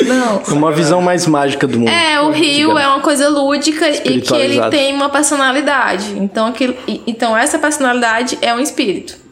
Não. 0.06 0.42
Uma 0.56 0.72
visão 0.72 1.02
mais 1.02 1.26
mágica 1.26 1.66
do 1.66 1.78
mundo. 1.78 1.90
É, 1.90 2.20
o 2.20 2.30
rio 2.30 2.78
é 2.78 2.86
uma 2.86 3.00
coisa 3.00 3.28
lúdica 3.28 3.88
e 3.90 4.20
que 4.20 4.34
ele 4.34 4.60
tem 4.70 4.94
uma 4.94 5.08
personalidade. 5.08 6.14
Então, 6.18 6.46
aquilo, 6.46 6.74
então 7.06 7.36
essa 7.36 7.58
personalidade 7.58 8.38
é 8.40 8.54
um 8.54 8.60
espírito. 8.60 9.25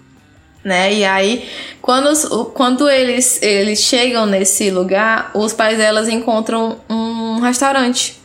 Né? 0.64 0.94
E 0.94 1.04
aí, 1.04 1.46
quando, 1.82 2.46
quando 2.54 2.88
eles, 2.88 3.40
eles 3.42 3.80
chegam 3.80 4.24
nesse 4.24 4.70
lugar, 4.70 5.30
os 5.34 5.52
pais 5.52 5.76
delas 5.76 6.08
encontram 6.08 6.78
um 6.88 7.40
restaurante. 7.40 8.18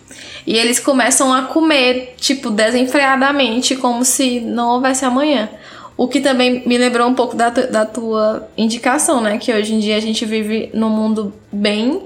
E 0.48 0.58
eles 0.58 0.80
começam 0.80 1.34
a 1.34 1.44
comer, 1.44 2.16
tipo, 2.18 2.50
desenfreadamente, 2.50 3.76
como 3.76 4.06
se 4.06 4.40
não 4.40 4.70
houvesse 4.70 5.04
amanhã. 5.04 5.50
O 5.98 6.08
que 6.08 6.22
também 6.22 6.64
me 6.66 6.78
lembrou 6.78 7.08
um 7.10 7.14
pouco 7.14 7.36
da, 7.36 7.50
da 7.50 7.86
tua 7.86 8.48
indicação, 8.58 9.20
né? 9.20 9.38
Que 9.38 9.54
hoje 9.54 9.74
em 9.76 9.80
dia 9.80 9.98
a 9.98 10.00
gente 10.00 10.26
vive 10.26 10.70
num 10.74 10.90
mundo 10.90 11.34
bem 11.52 12.02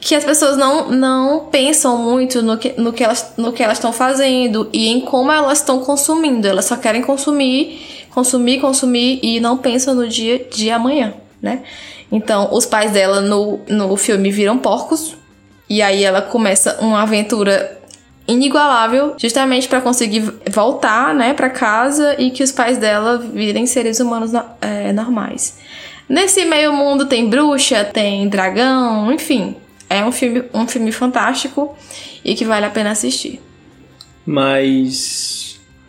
que 0.00 0.14
as 0.14 0.24
pessoas 0.24 0.56
não, 0.56 0.90
não 0.90 1.46
pensam 1.50 1.98
muito 1.98 2.42
no 2.42 2.56
que, 2.56 2.74
no 2.76 2.92
que 2.92 3.02
elas 3.02 3.32
no 3.36 3.52
que 3.52 3.62
elas 3.62 3.78
estão 3.78 3.92
fazendo 3.92 4.68
e 4.72 4.88
em 4.88 5.00
como 5.00 5.30
elas 5.30 5.58
estão 5.58 5.80
consumindo. 5.80 6.46
Elas 6.46 6.64
só 6.64 6.76
querem 6.76 7.02
consumir, 7.02 7.97
consumir, 8.10 8.60
consumir 8.60 9.20
e 9.22 9.40
não 9.40 9.56
pensam 9.56 9.94
no 9.94 10.08
dia 10.08 10.38
de 10.50 10.70
amanhã, 10.70 11.14
né? 11.40 11.62
Então, 12.10 12.48
os 12.52 12.64
pais 12.66 12.90
dela 12.92 13.20
no, 13.20 13.60
no 13.68 13.96
filme 13.96 14.30
viram 14.30 14.58
porcos 14.58 15.14
e 15.68 15.82
aí 15.82 16.02
ela 16.02 16.22
começa 16.22 16.78
uma 16.80 17.02
aventura 17.02 17.76
inigualável, 18.26 19.14
justamente 19.18 19.66
para 19.68 19.80
conseguir 19.80 20.20
voltar, 20.50 21.14
né, 21.14 21.32
para 21.32 21.48
casa 21.48 22.14
e 22.18 22.30
que 22.30 22.42
os 22.42 22.52
pais 22.52 22.76
dela 22.76 23.16
virem 23.18 23.66
seres 23.66 24.00
humanos 24.00 24.32
no- 24.32 24.44
é, 24.60 24.92
normais. 24.92 25.58
Nesse 26.08 26.44
meio 26.44 26.72
mundo 26.72 27.06
tem 27.06 27.28
bruxa, 27.28 27.84
tem 27.84 28.28
dragão, 28.28 29.10
enfim, 29.12 29.56
é 29.88 30.04
um 30.04 30.12
filme, 30.12 30.44
um 30.52 30.66
filme 30.66 30.92
fantástico 30.92 31.74
e 32.24 32.34
que 32.34 32.44
vale 32.44 32.66
a 32.66 32.70
pena 32.70 32.90
assistir. 32.90 33.40
Mas 34.26 35.27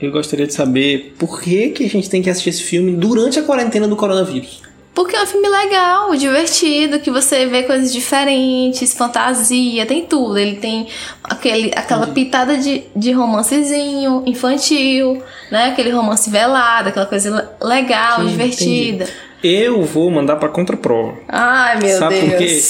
eu 0.02 0.12
gostaria 0.12 0.48
de 0.48 0.54
saber 0.54 1.16
por 1.20 1.42
que, 1.42 1.70
que 1.70 1.86
a 1.86 1.90
gente 1.90 2.10
tem 2.10 2.22
que 2.22 2.30
assistir 2.30 2.50
esse 2.50 2.64
filme 2.64 2.92
durante 2.94 3.40
a 3.40 3.44
quarentena 3.44 3.88
do 3.88 3.96
coronavírus. 3.96 4.62
Porque 4.94 5.16
é 5.16 5.24
um 5.24 5.26
filme 5.26 5.48
legal, 5.48 6.14
divertido, 6.16 7.00
que 7.00 7.10
você 7.10 7.46
vê 7.46 7.64
coisas 7.64 7.94
diferentes, 7.94 8.94
fantasia, 8.94 9.86
tem 9.86 10.06
tudo. 10.06 10.38
Ele 10.38 10.58
tem 10.58 10.88
aquele, 11.24 11.72
aquela 11.76 12.08
pitada 12.08 12.58
de, 12.58 12.84
de 12.96 13.12
romancezinho 13.14 14.24
infantil, 14.26 15.22
né? 15.52 15.68
Aquele 15.68 15.92
romance 15.92 16.30
velado, 16.30 16.90
aquela 16.90 17.06
coisa 17.06 17.30
le- 17.62 17.68
legal, 17.68 18.22
Sim, 18.22 18.28
divertida. 18.28 19.08
Eu 19.42 19.84
vou 19.86 20.12
mandar 20.12 20.36
pra 20.36 20.50
contraprova. 20.50 21.14
Ai, 21.30 21.80
meu 21.80 21.98
Sabe 21.98 22.20
Deus. 22.20 22.30
por 22.32 22.38
quê? 22.38 22.62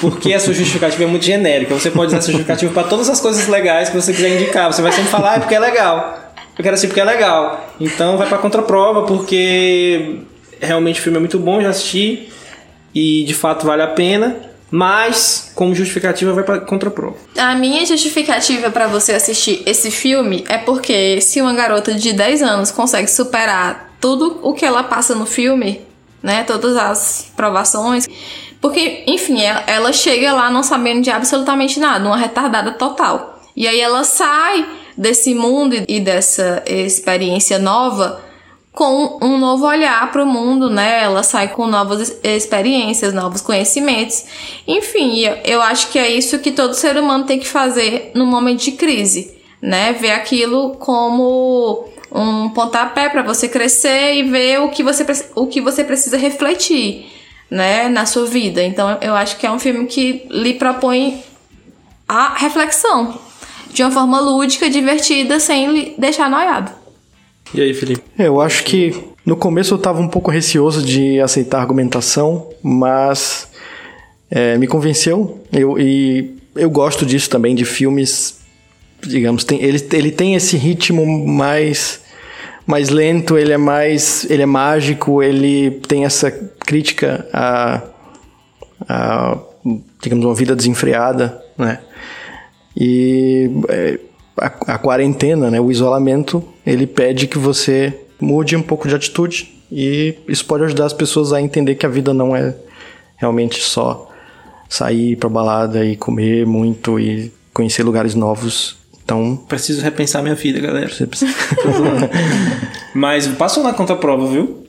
Porque 0.00 0.34
a 0.34 0.40
sua 0.40 0.54
justificativa 0.54 1.04
é 1.04 1.06
muito 1.06 1.24
genérica. 1.24 1.72
Você 1.72 1.90
pode 1.90 2.08
usar 2.08 2.16
essa 2.18 2.32
justificativa 2.32 2.72
pra 2.72 2.82
todas 2.82 3.08
as 3.08 3.20
coisas 3.20 3.46
legais 3.46 3.90
que 3.90 3.94
você 3.94 4.12
quiser 4.12 4.34
indicar. 4.34 4.72
Você 4.72 4.82
vai 4.82 4.90
sempre 4.90 5.10
falar, 5.10 5.34
ah, 5.34 5.36
é 5.36 5.38
porque 5.38 5.54
é 5.54 5.60
legal. 5.60 6.25
Eu 6.58 6.62
quero 6.62 6.74
assim 6.74 6.86
porque 6.86 7.00
é 7.00 7.04
legal. 7.04 7.74
Então 7.80 8.16
vai 8.16 8.28
pra 8.28 8.38
contraprova, 8.38 9.02
porque 9.02 10.20
realmente 10.60 11.00
o 11.00 11.02
filme 11.02 11.18
é 11.18 11.20
muito 11.20 11.38
bom, 11.38 11.60
já 11.60 11.70
assisti. 11.70 12.28
E 12.94 13.24
de 13.24 13.34
fato 13.34 13.66
vale 13.66 13.82
a 13.82 13.88
pena. 13.88 14.36
Mas, 14.70 15.52
como 15.54 15.74
justificativa, 15.74 16.32
vai 16.32 16.42
pra 16.42 16.58
contraprova. 16.58 17.16
A 17.38 17.54
minha 17.54 17.86
justificativa 17.86 18.68
pra 18.70 18.88
você 18.88 19.12
assistir 19.12 19.62
esse 19.64 19.90
filme 19.92 20.44
é 20.48 20.58
porque 20.58 21.20
se 21.20 21.40
uma 21.40 21.54
garota 21.54 21.94
de 21.94 22.12
10 22.12 22.42
anos 22.42 22.70
consegue 22.72 23.08
superar 23.08 23.94
tudo 24.00 24.40
o 24.42 24.52
que 24.54 24.64
ela 24.64 24.82
passa 24.82 25.14
no 25.14 25.24
filme, 25.24 25.82
né, 26.20 26.42
todas 26.42 26.76
as 26.76 27.32
provações, 27.36 28.08
porque, 28.60 29.04
enfim, 29.06 29.40
ela, 29.40 29.62
ela 29.66 29.92
chega 29.92 30.32
lá 30.32 30.50
não 30.50 30.62
sabendo 30.62 31.02
de 31.02 31.10
absolutamente 31.10 31.78
nada, 31.78 32.04
uma 32.04 32.16
retardada 32.16 32.72
total. 32.72 33.40
E 33.54 33.68
aí 33.68 33.80
ela 33.80 34.02
sai 34.02 34.66
desse 34.96 35.34
mundo 35.34 35.76
e 35.86 36.00
dessa 36.00 36.62
experiência 36.66 37.58
nova 37.58 38.24
com 38.72 39.18
um 39.22 39.38
novo 39.38 39.66
olhar 39.66 40.10
para 40.12 40.22
o 40.22 40.26
mundo, 40.26 40.68
né? 40.68 41.02
Ela 41.02 41.22
sai 41.22 41.48
com 41.48 41.66
novas 41.66 42.00
ex- 42.22 42.42
experiências, 42.44 43.14
novos 43.14 43.40
conhecimentos. 43.40 44.24
Enfim, 44.66 45.22
eu- 45.44 45.62
acho 45.62 45.88
que 45.88 45.98
é 45.98 46.10
isso 46.10 46.38
que 46.40 46.50
todo 46.52 46.74
ser 46.74 46.96
humano 46.98 47.24
tem 47.24 47.38
que 47.38 47.48
fazer 47.48 48.10
no 48.14 48.26
momento 48.26 48.60
de 48.62 48.72
crise, 48.72 49.34
né? 49.62 49.94
Ver 49.94 50.10
aquilo 50.12 50.76
como 50.76 51.88
um 52.12 52.50
pontapé 52.50 53.08
para 53.08 53.22
você 53.22 53.48
crescer 53.48 54.14
e 54.14 54.22
ver 54.24 54.60
o 54.60 54.68
que 54.68 54.82
você, 54.82 55.04
o 55.34 55.46
que 55.46 55.60
você 55.60 55.82
precisa 55.82 56.16
refletir, 56.18 57.06
né, 57.50 57.88
na 57.88 58.04
sua 58.06 58.26
vida. 58.26 58.62
Então, 58.62 58.98
eu 59.00 59.14
acho 59.14 59.36
que 59.38 59.46
é 59.46 59.50
um 59.50 59.58
filme 59.58 59.86
que 59.86 60.26
lhe 60.30 60.54
propõe 60.54 61.22
a 62.08 62.34
reflexão 62.36 63.18
de 63.76 63.82
uma 63.82 63.90
forma 63.90 64.18
lúdica, 64.18 64.70
divertida, 64.70 65.38
sem 65.38 65.94
deixar 65.98 66.30
noiado. 66.30 66.72
E 67.52 67.60
aí, 67.60 67.74
Felipe? 67.74 68.02
É, 68.18 68.26
Eu 68.26 68.40
acho 68.40 68.64
que 68.64 68.94
no 69.24 69.36
começo 69.36 69.74
eu 69.74 69.78
tava 69.78 70.00
um 70.00 70.08
pouco 70.08 70.30
receoso 70.30 70.82
de 70.82 71.20
aceitar 71.20 71.58
a 71.58 71.60
argumentação, 71.60 72.48
mas 72.62 73.48
é, 74.30 74.56
me 74.56 74.66
convenceu. 74.66 75.44
Eu, 75.52 75.78
e 75.78 76.38
eu 76.54 76.70
gosto 76.70 77.04
disso 77.04 77.28
também, 77.28 77.54
de 77.54 77.66
filmes, 77.66 78.38
digamos, 79.02 79.44
tem, 79.44 79.62
ele, 79.62 79.86
ele 79.92 80.10
tem 80.10 80.34
esse 80.34 80.56
ritmo 80.56 81.04
mais 81.28 82.00
mais 82.66 82.88
lento, 82.88 83.38
ele 83.38 83.52
é 83.52 83.58
mais 83.58 84.28
ele 84.28 84.42
é 84.42 84.46
mágico, 84.46 85.22
ele 85.22 85.82
tem 85.86 86.04
essa 86.04 86.30
crítica 86.30 87.28
a, 87.32 87.82
a 88.88 89.38
digamos 90.02 90.24
uma 90.24 90.34
vida 90.34 90.56
desenfreada, 90.56 91.40
né? 91.58 91.78
E 92.76 93.50
é, 93.68 93.98
a, 94.38 94.74
a 94.74 94.78
quarentena, 94.78 95.50
né, 95.50 95.60
o 95.60 95.70
isolamento, 95.70 96.44
ele 96.66 96.86
pede 96.86 97.26
que 97.26 97.38
você 97.38 97.98
mude 98.20 98.56
um 98.56 98.62
pouco 98.62 98.88
de 98.88 98.94
atitude 98.94 99.56
e 99.70 100.14
isso 100.28 100.44
pode 100.44 100.64
ajudar 100.64 100.86
as 100.86 100.92
pessoas 100.92 101.32
a 101.32 101.40
entender 101.40 101.74
que 101.74 101.86
a 101.86 101.88
vida 101.88 102.12
não 102.14 102.36
é 102.36 102.54
realmente 103.16 103.60
só 103.62 104.10
sair 104.68 105.16
pra 105.16 105.28
balada 105.28 105.84
e 105.84 105.96
comer 105.96 106.46
muito 106.46 106.98
e 107.00 107.32
conhecer 107.52 107.82
lugares 107.82 108.14
novos. 108.14 108.76
Então, 109.04 109.36
Preciso 109.48 109.80
repensar 109.82 110.22
minha 110.22 110.34
vida, 110.34 110.60
galera. 110.60 110.88
você 110.88 111.06
precisa... 111.06 111.32
Mas 112.92 113.26
passou 113.28 113.62
na 113.62 113.72
contraprova, 113.72 114.26
viu? 114.26 114.64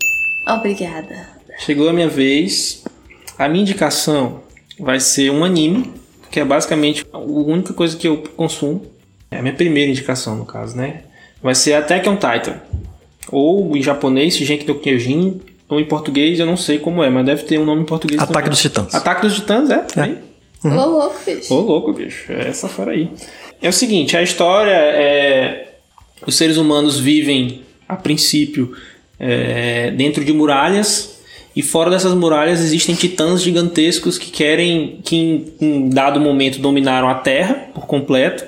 Obrigada. 0.47 1.27
Chegou 1.59 1.89
a 1.89 1.93
minha 1.93 2.07
vez. 2.07 2.83
A 3.37 3.49
minha 3.49 3.61
indicação 3.63 4.41
vai 4.79 4.99
ser 4.99 5.31
um 5.31 5.43
anime, 5.43 5.91
que 6.37 6.41
é 6.41 6.45
basicamente 6.45 7.03
a 7.11 7.17
única 7.17 7.73
coisa 7.73 7.97
que 7.97 8.07
eu 8.07 8.17
consumo. 8.37 8.85
É 9.31 9.39
a 9.39 9.41
minha 9.41 9.55
primeira 9.55 9.89
indicação, 9.89 10.35
no 10.35 10.45
caso, 10.45 10.77
né? 10.77 11.01
Vai 11.41 11.55
ser 11.55 11.73
Attack 11.73 12.07
on 12.07 12.15
Titan. 12.15 12.61
Ou 13.31 13.75
em 13.75 13.81
japonês, 13.81 14.37
Shingeki 14.37 14.67
no 14.67 14.75
Kyojin. 14.75 15.41
Ou 15.67 15.79
em 15.79 15.85
português, 15.85 16.39
eu 16.39 16.45
não 16.45 16.55
sei 16.55 16.77
como 16.77 17.03
é, 17.03 17.09
mas 17.09 17.25
deve 17.25 17.41
ter 17.41 17.59
um 17.59 17.65
nome 17.65 17.81
em 17.81 17.85
português 17.85 18.21
Ataque 18.21 18.33
também. 18.35 18.49
dos 18.51 18.61
Titãs. 18.61 18.93
Ataque 18.93 19.21
dos 19.23 19.33
Titãs, 19.33 19.67
é? 19.71 19.87
Aí. 19.95 20.17
Ô, 20.63 20.85
louco, 20.85 21.15
bicho. 21.25 21.53
Ô, 21.55 21.59
louco, 21.59 21.93
bicho. 21.93 22.31
É 22.31 22.49
essa 22.49 22.67
fora 22.67 22.91
aí. 22.91 23.09
É 23.59 23.67
o 23.67 23.73
seguinte, 23.73 24.15
a 24.15 24.21
história 24.21 24.69
é... 24.69 25.73
Os 26.23 26.35
seres 26.35 26.57
humanos 26.57 26.99
vivem, 26.99 27.63
a 27.89 27.95
princípio, 27.95 28.77
é, 29.19 29.89
dentro 29.89 30.23
de 30.23 30.31
muralhas 30.33 31.16
e 31.57 31.63
fora 31.63 31.89
dessas 31.89 32.13
muralhas 32.13 32.59
existem 32.59 32.93
titãs 32.93 33.41
gigantescos 33.41 34.19
que 34.19 34.29
querem, 34.29 34.99
que 35.03 35.15
em, 35.15 35.53
em 35.59 35.89
dado 35.89 36.19
momento 36.19 36.59
dominaram 36.59 37.09
a 37.09 37.15
Terra 37.15 37.55
por 37.73 37.87
completo 37.87 38.45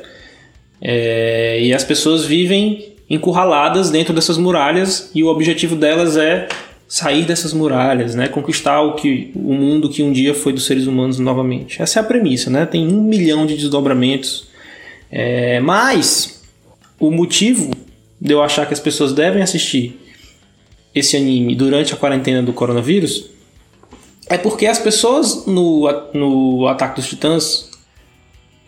é, 0.80 1.60
e 1.60 1.74
as 1.74 1.84
pessoas 1.84 2.24
vivem 2.24 2.94
encurraladas 3.10 3.90
dentro 3.90 4.14
dessas 4.14 4.38
muralhas 4.38 5.10
e 5.16 5.24
o 5.24 5.28
objetivo 5.28 5.76
delas 5.76 6.18
é 6.18 6.48
sair 6.88 7.24
dessas 7.24 7.52
muralhas, 7.52 8.14
né? 8.14 8.28
Conquistar 8.28 8.80
o 8.82 8.94
que 8.94 9.32
o 9.34 9.56
mundo 9.56 9.90
que 9.90 10.04
um 10.04 10.12
dia 10.12 10.36
foi 10.36 10.54
dos 10.54 10.68
seres 10.68 10.86
humanos 10.86 11.18
novamente. 11.18 11.82
Essa 11.82 12.00
é 12.00 12.02
a 12.02 12.06
premissa, 12.06 12.52
né? 12.52 12.68
Tem 12.68 12.88
um 12.88 13.02
milhão 13.02 13.48
de 13.48 13.56
desdobramentos. 13.56 14.48
É, 15.12 15.60
mas 15.62 16.44
o 17.00 17.10
motivo 17.10 17.72
de 18.22 18.34
eu 18.34 18.44
achar 18.44 18.68
que 18.68 18.74
as 18.74 18.80
pessoas 18.80 19.14
devem 19.14 19.42
assistir 19.42 20.00
esse 20.94 21.16
anime 21.16 21.56
durante 21.56 21.94
a 21.94 21.98
quarentena 21.98 22.42
do 22.42 22.54
coronavírus 22.54 23.30
é 24.28 24.38
porque 24.38 24.68
as 24.68 24.80
pessoas 24.80 25.46
no, 25.46 25.90
no 26.14 26.68
Ataque 26.68 26.96
dos 26.96 27.10
Titãs 27.10 27.70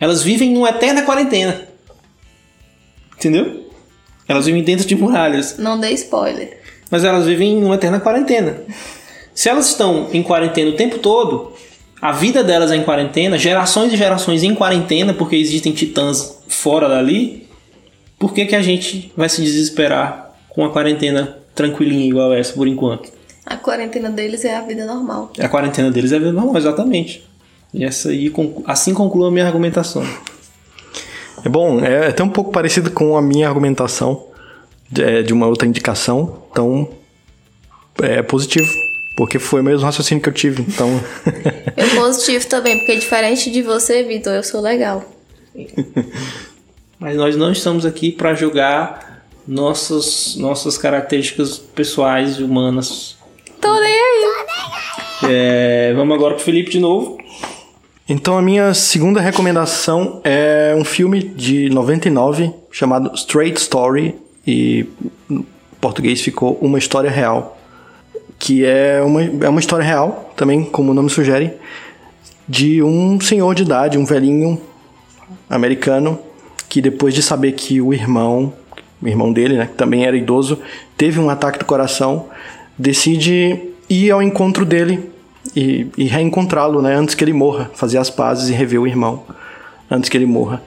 elas 0.00 0.22
vivem 0.22 0.50
numa 0.50 0.70
eterna 0.70 1.02
quarentena. 1.02 1.68
Entendeu? 3.16 3.70
Elas 4.26 4.46
vivem 4.46 4.64
dentro 4.64 4.84
de 4.84 4.96
muralhas. 4.96 5.58
Não 5.58 5.78
dê 5.78 5.90
spoiler. 5.92 6.58
Mas 6.90 7.04
elas 7.04 7.24
vivem 7.24 7.52
em 7.52 7.64
uma 7.64 7.76
eterna 7.76 8.00
quarentena. 8.00 8.62
Se 9.32 9.48
elas 9.48 9.68
estão 9.68 10.08
em 10.12 10.20
quarentena 10.20 10.70
o 10.70 10.76
tempo 10.76 10.98
todo, 10.98 11.52
a 12.00 12.10
vida 12.10 12.42
delas 12.42 12.72
é 12.72 12.76
em 12.76 12.82
quarentena, 12.82 13.38
gerações 13.38 13.92
e 13.92 13.96
gerações 13.96 14.42
em 14.42 14.56
quarentena, 14.56 15.14
porque 15.14 15.36
existem 15.36 15.72
titãs 15.72 16.42
fora 16.48 16.88
dali, 16.88 17.48
por 18.18 18.34
que, 18.34 18.44
que 18.44 18.56
a 18.56 18.62
gente 18.62 19.12
vai 19.16 19.28
se 19.28 19.40
desesperar 19.40 20.34
com 20.48 20.64
a 20.64 20.70
quarentena 20.70 21.38
tranquilinha 21.54 22.06
igual 22.06 22.32
essa 22.32 22.52
por 22.52 22.66
enquanto? 22.66 23.10
A 23.44 23.56
quarentena 23.56 24.10
deles 24.10 24.44
é 24.44 24.56
a 24.56 24.60
vida 24.62 24.86
normal. 24.86 25.32
A 25.38 25.48
quarentena 25.48 25.90
deles 25.90 26.12
é 26.12 26.16
a 26.16 26.18
vida 26.18 26.32
normal, 26.32 26.56
exatamente. 26.56 27.26
E 27.74 27.84
essa 27.84 28.10
aí, 28.10 28.32
assim 28.66 28.94
conclua 28.94 29.28
a 29.28 29.30
minha 29.30 29.46
argumentação. 29.46 30.04
É 31.44 31.48
bom, 31.48 31.80
é 31.80 32.08
até 32.08 32.22
um 32.22 32.28
pouco 32.28 32.52
parecido 32.52 32.90
com 32.90 33.16
a 33.16 33.22
minha 33.22 33.48
argumentação 33.48 34.26
de, 34.90 35.02
é, 35.02 35.22
de 35.22 35.32
uma 35.32 35.46
outra 35.46 35.66
indicação, 35.66 36.42
então 36.50 36.88
é 38.00 38.22
positivo, 38.22 38.68
porque 39.16 39.38
foi 39.38 39.60
o 39.60 39.64
mesmo 39.64 39.84
raciocínio 39.84 40.22
que 40.22 40.28
eu 40.28 40.32
tive, 40.32 40.62
então... 40.62 40.88
eu 41.76 41.88
positivo 41.96 42.46
também, 42.46 42.78
porque 42.78 42.96
diferente 42.96 43.50
de 43.50 43.62
você, 43.62 44.04
Vitor, 44.04 44.34
eu 44.34 44.42
sou 44.42 44.60
legal. 44.60 45.04
Mas 46.98 47.16
nós 47.16 47.34
não 47.34 47.50
estamos 47.50 47.84
aqui 47.84 48.12
para 48.12 48.34
julgar 48.34 49.11
nossas, 49.46 50.36
nossas 50.36 50.78
características 50.78 51.58
pessoais 51.58 52.36
e 52.38 52.42
humanas. 52.42 53.16
Tô 53.60 53.72
nem 53.80 53.92
aí. 53.92 54.22
É, 55.24 55.92
vamos 55.94 56.14
agora 56.14 56.34
pro 56.34 56.44
Felipe 56.44 56.70
de 56.70 56.80
novo. 56.80 57.18
Então 58.08 58.36
a 58.36 58.42
minha 58.42 58.74
segunda 58.74 59.20
recomendação 59.20 60.20
é 60.24 60.74
um 60.76 60.84
filme 60.84 61.22
de 61.22 61.70
99 61.70 62.52
chamado 62.70 63.14
Straight 63.14 63.60
Story 63.60 64.16
e 64.46 64.86
em 65.30 65.46
português 65.80 66.20
ficou 66.20 66.58
Uma 66.60 66.78
História 66.78 67.10
Real, 67.10 67.56
que 68.38 68.64
é 68.64 69.00
uma, 69.02 69.22
é 69.22 69.48
uma 69.48 69.60
história 69.60 69.84
real, 69.84 70.32
também 70.36 70.64
como 70.64 70.90
o 70.90 70.94
nome 70.94 71.08
sugere, 71.10 71.52
de 72.48 72.82
um 72.82 73.20
senhor 73.20 73.54
de 73.54 73.62
idade, 73.62 73.96
um 73.96 74.04
velhinho 74.04 74.60
americano, 75.48 76.18
que 76.68 76.82
depois 76.82 77.14
de 77.14 77.22
saber 77.22 77.52
que 77.52 77.80
o 77.80 77.94
irmão, 77.94 78.52
irmão 79.08 79.32
dele, 79.32 79.56
né, 79.56 79.66
que 79.66 79.74
também 79.74 80.04
era 80.04 80.16
idoso, 80.16 80.58
teve 80.96 81.18
um 81.18 81.28
ataque 81.28 81.58
do 81.58 81.64
coração, 81.64 82.28
decide 82.78 83.60
ir 83.88 84.10
ao 84.10 84.22
encontro 84.22 84.64
dele 84.64 85.10
e, 85.54 85.86
e 85.96 86.04
reencontrá-lo, 86.04 86.80
né, 86.80 86.94
antes 86.94 87.14
que 87.14 87.24
ele 87.24 87.32
morra, 87.32 87.70
fazer 87.74 87.98
as 87.98 88.10
pazes 88.10 88.48
e 88.48 88.52
rever 88.52 88.80
o 88.80 88.86
irmão 88.86 89.24
antes 89.90 90.08
que 90.08 90.16
ele 90.16 90.26
morra. 90.26 90.62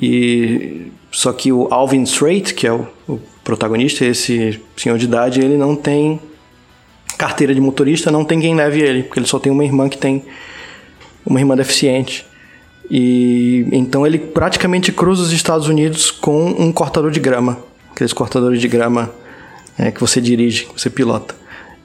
E 0.00 0.90
só 1.12 1.32
que 1.32 1.52
o 1.52 1.68
Alvin 1.70 2.02
Strait, 2.02 2.54
que 2.54 2.66
é 2.66 2.72
o, 2.72 2.86
o 3.08 3.20
protagonista, 3.44 4.04
esse 4.04 4.60
senhor 4.76 4.98
de 4.98 5.04
idade, 5.04 5.40
ele 5.40 5.56
não 5.56 5.76
tem 5.76 6.20
carteira 7.16 7.54
de 7.54 7.60
motorista, 7.60 8.10
não 8.10 8.24
tem 8.24 8.40
quem 8.40 8.54
leve 8.54 8.80
ele, 8.80 9.02
porque 9.04 9.20
ele 9.20 9.26
só 9.26 9.38
tem 9.38 9.50
uma 9.50 9.64
irmã 9.64 9.88
que 9.88 9.96
tem 9.96 10.24
uma 11.24 11.40
irmã 11.40 11.56
deficiente. 11.56 12.26
E 12.90 13.66
então 13.72 14.06
ele 14.06 14.18
praticamente 14.18 14.92
cruza 14.92 15.22
os 15.22 15.32
Estados 15.32 15.68
Unidos 15.68 16.10
com 16.10 16.46
um 16.46 16.72
cortador 16.72 17.10
de 17.10 17.20
grama, 17.20 17.58
aqueles 17.92 18.12
cortadores 18.12 18.60
de 18.60 18.68
grama 18.68 19.10
é, 19.78 19.90
que 19.90 20.00
você 20.00 20.20
dirige, 20.20 20.66
que 20.66 20.80
você 20.80 20.88
pilota. 20.88 21.34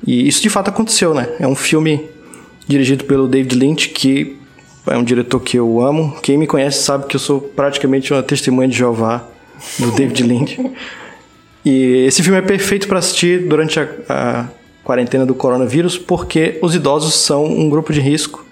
E 0.05 0.27
isso 0.27 0.41
de 0.41 0.49
fato 0.49 0.69
aconteceu, 0.69 1.13
né? 1.13 1.29
É 1.39 1.47
um 1.47 1.55
filme 1.55 2.09
dirigido 2.67 3.03
pelo 3.05 3.27
David 3.27 3.55
Lynch, 3.55 3.89
que 3.89 4.37
é 4.87 4.97
um 4.97 5.03
diretor 5.03 5.39
que 5.39 5.57
eu 5.57 5.81
amo. 5.81 6.15
Quem 6.21 6.37
me 6.37 6.47
conhece 6.47 6.83
sabe 6.83 7.05
que 7.07 7.15
eu 7.15 7.19
sou 7.19 7.41
praticamente 7.41 8.13
uma 8.13 8.23
testemunha 8.23 8.67
de 8.67 8.77
Jeová 8.77 9.27
do 9.79 9.91
David 9.93 10.23
Lynch. 10.23 10.71
E 11.63 12.05
esse 12.07 12.23
filme 12.23 12.39
é 12.39 12.41
perfeito 12.41 12.87
para 12.87 12.99
assistir 12.99 13.47
durante 13.47 13.79
a, 13.79 13.87
a 14.09 14.47
quarentena 14.83 15.25
do 15.25 15.35
coronavírus, 15.35 15.97
porque 15.97 16.57
os 16.61 16.73
idosos 16.73 17.13
são 17.13 17.45
um 17.45 17.69
grupo 17.69 17.93
de 17.93 17.99
risco 17.99 18.45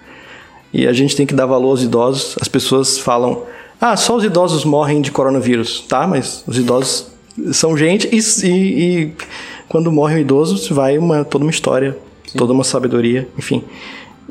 e 0.72 0.86
a 0.86 0.92
gente 0.92 1.16
tem 1.16 1.26
que 1.26 1.34
dar 1.34 1.46
valor 1.46 1.70
aos 1.70 1.82
idosos. 1.82 2.36
As 2.40 2.48
pessoas 2.48 2.98
falam: 2.98 3.42
ah, 3.80 3.96
só 3.96 4.16
os 4.16 4.24
idosos 4.24 4.64
morrem 4.64 5.00
de 5.00 5.10
coronavírus, 5.10 5.84
tá? 5.88 6.06
Mas 6.06 6.44
os 6.46 6.58
idosos 6.58 7.06
são 7.52 7.76
gente 7.76 8.08
e, 8.12 8.18
e, 8.46 8.48
e 8.48 9.12
quando 9.68 9.90
morre 9.90 10.16
um 10.16 10.18
idoso, 10.18 10.74
vai 10.74 10.98
uma, 10.98 11.24
toda 11.24 11.44
uma 11.44 11.50
história, 11.50 11.96
Sim. 12.26 12.36
toda 12.36 12.52
uma 12.52 12.64
sabedoria, 12.64 13.28
enfim. 13.38 13.62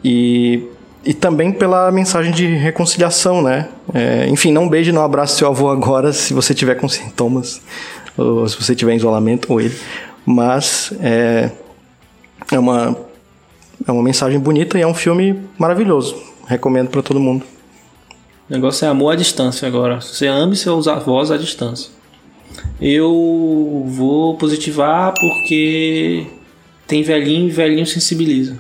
E, 0.03 0.63
e 1.03 1.13
também 1.13 1.51
pela 1.51 1.91
mensagem 1.91 2.31
de 2.31 2.45
reconciliação, 2.45 3.41
né? 3.41 3.69
É, 3.93 4.27
enfim, 4.29 4.51
não 4.51 4.67
beije, 4.67 4.91
não 4.91 5.03
abrace 5.03 5.37
seu 5.37 5.47
avô 5.47 5.69
agora 5.69 6.13
se 6.13 6.33
você 6.33 6.53
tiver 6.53 6.75
com 6.75 6.87
sintomas, 6.87 7.61
ou 8.17 8.47
se 8.47 8.61
você 8.61 8.75
tiver 8.75 8.93
em 8.93 8.97
isolamento, 8.97 9.51
ou 9.51 9.59
ele. 9.59 9.75
Mas 10.25 10.93
é, 11.01 11.49
é, 12.51 12.59
uma, 12.59 12.95
é 13.87 13.91
uma 13.91 14.03
mensagem 14.03 14.39
bonita 14.39 14.77
e 14.77 14.81
é 14.81 14.87
um 14.87 14.93
filme 14.93 15.39
maravilhoso. 15.57 16.28
Recomendo 16.49 16.89
para 16.89 17.03
todo 17.03 17.19
mundo. 17.19 17.45
O 18.49 18.53
negócio 18.53 18.83
é 18.83 18.87
amor 18.87 19.13
à 19.13 19.15
distância 19.15 19.67
agora. 19.67 20.01
Você 20.01 20.25
ame 20.25 20.55
seus 20.55 20.87
avós 20.87 21.29
à 21.29 21.37
distância. 21.37 21.91
Eu 22.81 23.85
vou 23.85 24.35
positivar 24.35 25.13
porque 25.13 26.25
tem 26.87 27.03
velhinho 27.03 27.47
e 27.47 27.51
velhinho 27.51 27.85
sensibiliza. 27.85 28.59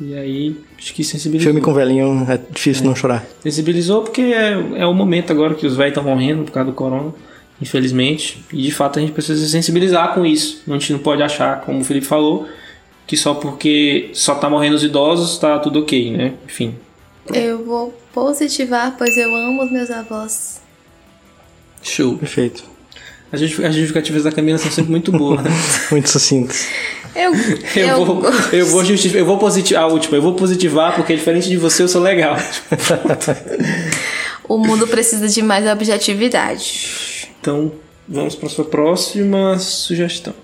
E 0.00 0.16
aí, 0.16 0.56
acho 0.76 0.92
que 0.92 1.04
sensibilizou. 1.04 1.52
Filme 1.52 1.64
com 1.64 1.72
velhinho 1.72 2.26
é 2.28 2.40
difícil 2.50 2.82
é. 2.82 2.86
não 2.88 2.96
chorar. 2.96 3.24
Sensibilizou 3.40 4.02
porque 4.02 4.20
é, 4.20 4.54
é 4.78 4.86
o 4.86 4.92
momento 4.92 5.30
agora 5.30 5.54
que 5.54 5.64
os 5.64 5.76
velhos 5.76 5.92
estão 5.92 6.02
morrendo 6.02 6.42
por 6.42 6.50
causa 6.50 6.72
do 6.72 6.74
corona, 6.74 7.14
infelizmente. 7.62 8.44
E 8.52 8.62
de 8.62 8.72
fato 8.72 8.98
a 8.98 9.02
gente 9.02 9.12
precisa 9.12 9.40
se 9.40 9.48
sensibilizar 9.48 10.12
com 10.12 10.26
isso. 10.26 10.60
A 10.66 10.72
gente 10.72 10.92
não 10.92 10.98
pode 10.98 11.22
achar, 11.22 11.60
como 11.60 11.78
o 11.78 11.84
Felipe 11.84 12.06
falou, 12.06 12.48
que 13.06 13.16
só 13.16 13.34
porque 13.34 14.10
só 14.12 14.34
tá 14.34 14.50
morrendo 14.50 14.74
os 14.74 14.82
idosos 14.82 15.38
tá 15.38 15.56
tudo 15.60 15.78
ok, 15.78 16.10
né? 16.10 16.32
Enfim. 16.44 16.74
Eu 17.34 17.64
vou 17.64 17.94
positivar, 18.12 18.94
pois 18.96 19.16
eu 19.16 19.34
amo 19.34 19.64
os 19.64 19.70
meus 19.70 19.90
avós. 19.90 20.60
Show. 21.82 22.16
Perfeito. 22.16 22.64
As 23.30 23.40
justificativas 23.40 24.24
da 24.24 24.32
Camila 24.32 24.56
são 24.58 24.70
sempre 24.70 24.90
muito 24.90 25.12
boas, 25.12 25.42
né? 25.42 25.50
muito 25.90 26.08
sucintas. 26.08 26.66
Eu, 27.14 27.34
eu, 27.34 27.86
eu, 27.86 28.04
vou, 28.04 28.22
eu 28.52 28.66
vou 28.66 28.84
justificar, 28.84 29.20
eu 29.20 29.26
vou 29.26 29.38
positivar, 29.38 29.82
a 29.82 29.86
última, 29.86 30.16
eu 30.16 30.22
vou 30.22 30.34
positivar 30.34 30.94
porque 30.94 31.14
diferente 31.14 31.48
de 31.48 31.56
você 31.56 31.82
eu 31.82 31.88
sou 31.88 32.00
legal. 32.00 32.36
o 34.48 34.56
mundo 34.56 34.86
precisa 34.86 35.28
de 35.28 35.42
mais 35.42 35.66
objetividade. 35.66 37.28
Então, 37.40 37.72
vamos 38.06 38.34
para 38.34 38.48
sua 38.48 38.64
próxima 38.64 39.58
sugestão. 39.58 40.34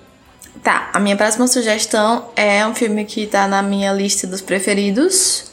Tá, 0.63 0.91
a 0.93 1.01
minha 1.01 1.17
próxima 1.17 1.47
sugestão 1.47 2.27
é 2.35 2.67
um 2.67 2.75
filme 2.75 3.05
que 3.05 3.27
tá 3.27 3.47
na 3.47 3.63
minha 3.63 3.93
lista 3.93 4.27
dos 4.27 4.41
preferidos, 4.41 5.53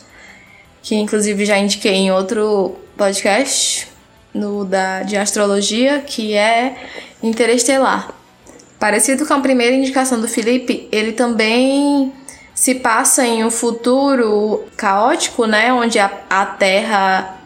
que 0.82 0.96
inclusive 0.96 1.46
já 1.46 1.58
indiquei 1.58 1.94
em 1.94 2.12
outro 2.12 2.76
podcast, 2.98 3.88
no 4.34 4.64
da 4.64 5.04
de 5.04 5.18
astrologia, 5.18 6.00
que 6.00 6.34
é 6.34 6.76
Interestelar. 7.22 8.14
Parecido 8.80 9.28
com 9.28 9.34
a 9.34 9.40
primeira 9.40 9.76
indicação 9.76 10.20
do 10.20 10.28
Felipe, 10.28 10.88
ele 10.92 11.12
também 11.12 12.12
se 12.56 12.76
passa 12.76 13.26
em 13.26 13.44
um 13.44 13.52
futuro 13.52 14.66
caótico, 14.76 15.46
né? 15.46 15.72
Onde 15.72 16.00
a, 16.00 16.12
a 16.30 16.46
Terra. 16.46 17.38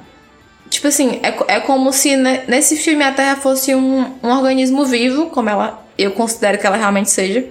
Tipo 0.70 0.88
assim, 0.88 1.20
é, 1.22 1.56
é 1.56 1.60
como 1.60 1.92
se 1.92 2.16
nesse 2.16 2.78
filme 2.78 3.04
a 3.04 3.12
Terra 3.12 3.36
fosse 3.36 3.76
um, 3.76 4.14
um 4.24 4.30
organismo 4.30 4.86
vivo, 4.86 5.28
como 5.28 5.50
ela 5.50 5.86
eu 5.98 6.12
considero 6.12 6.58
que 6.58 6.66
ela 6.68 6.78
realmente 6.78 7.10
seja. 7.10 7.46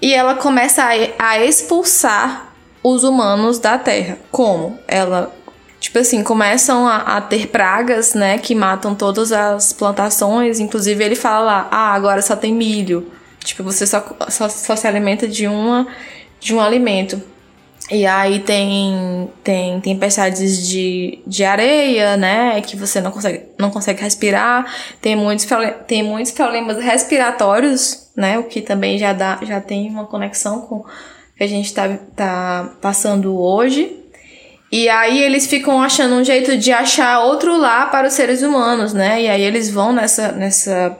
E 0.00 0.12
ela 0.12 0.34
começa 0.34 0.82
a, 0.82 1.30
a 1.30 1.44
expulsar 1.44 2.53
os 2.84 3.02
humanos 3.02 3.58
da 3.58 3.78
Terra. 3.78 4.18
Como? 4.30 4.78
Ela 4.86 5.34
tipo 5.80 5.98
assim, 5.98 6.22
começam 6.22 6.86
a, 6.86 7.16
a, 7.16 7.20
ter 7.20 7.48
pragas, 7.48 8.14
né, 8.14 8.38
que 8.38 8.54
matam 8.54 8.94
todas 8.94 9.32
as 9.32 9.72
plantações. 9.72 10.58
Inclusive, 10.58 11.04
ele 11.04 11.14
fala 11.14 11.44
lá, 11.44 11.68
ah, 11.70 11.92
agora 11.92 12.22
só 12.22 12.34
tem 12.36 12.54
milho. 12.54 13.10
Tipo, 13.40 13.62
você 13.62 13.86
só, 13.86 14.02
só, 14.30 14.48
só 14.48 14.76
se 14.76 14.86
alimenta 14.86 15.28
de 15.28 15.46
uma 15.46 15.86
de 16.40 16.54
um 16.54 16.60
alimento. 16.60 17.22
E 17.90 18.06
aí 18.06 18.40
tem, 18.40 19.30
tem 19.42 19.78
tempestades 19.80 20.66
de, 20.66 21.18
de 21.26 21.44
areia, 21.44 22.16
né? 22.16 22.60
Que 22.62 22.76
você 22.76 23.00
não 23.00 23.10
consegue, 23.10 23.42
não 23.58 23.70
consegue 23.70 24.02
respirar. 24.02 24.64
Tem 25.02 25.14
muitos, 25.14 25.46
tem 25.86 26.02
muitos 26.02 26.32
problemas 26.32 26.82
respiratórios, 26.82 28.08
né? 28.16 28.38
O 28.38 28.44
que 28.44 28.62
também 28.62 28.98
já, 28.98 29.12
dá, 29.12 29.38
já 29.42 29.60
tem 29.60 29.90
uma 29.90 30.06
conexão 30.06 30.62
com 30.62 30.84
que 31.36 31.44
a 31.44 31.48
gente 31.48 31.72
tá, 31.72 31.98
tá 32.14 32.70
passando 32.80 33.38
hoje. 33.40 34.00
E 34.70 34.88
aí 34.88 35.22
eles 35.22 35.46
ficam 35.46 35.80
achando 35.80 36.14
um 36.16 36.24
jeito 36.24 36.56
de 36.56 36.72
achar 36.72 37.20
outro 37.20 37.56
lar 37.56 37.90
para 37.90 38.08
os 38.08 38.14
seres 38.14 38.42
humanos, 38.42 38.92
né? 38.92 39.22
E 39.22 39.28
aí 39.28 39.42
eles 39.42 39.70
vão 39.70 39.92
nessa, 39.92 40.32
nessa, 40.32 40.98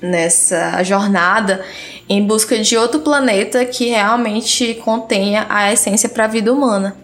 nessa 0.00 0.82
jornada 0.82 1.64
em 2.08 2.24
busca 2.24 2.58
de 2.58 2.76
outro 2.76 3.00
planeta 3.00 3.64
que 3.64 3.86
realmente 3.86 4.74
contenha 4.84 5.46
a 5.48 5.72
essência 5.72 6.08
para 6.08 6.24
a 6.24 6.28
vida 6.28 6.52
humana. 6.52 6.96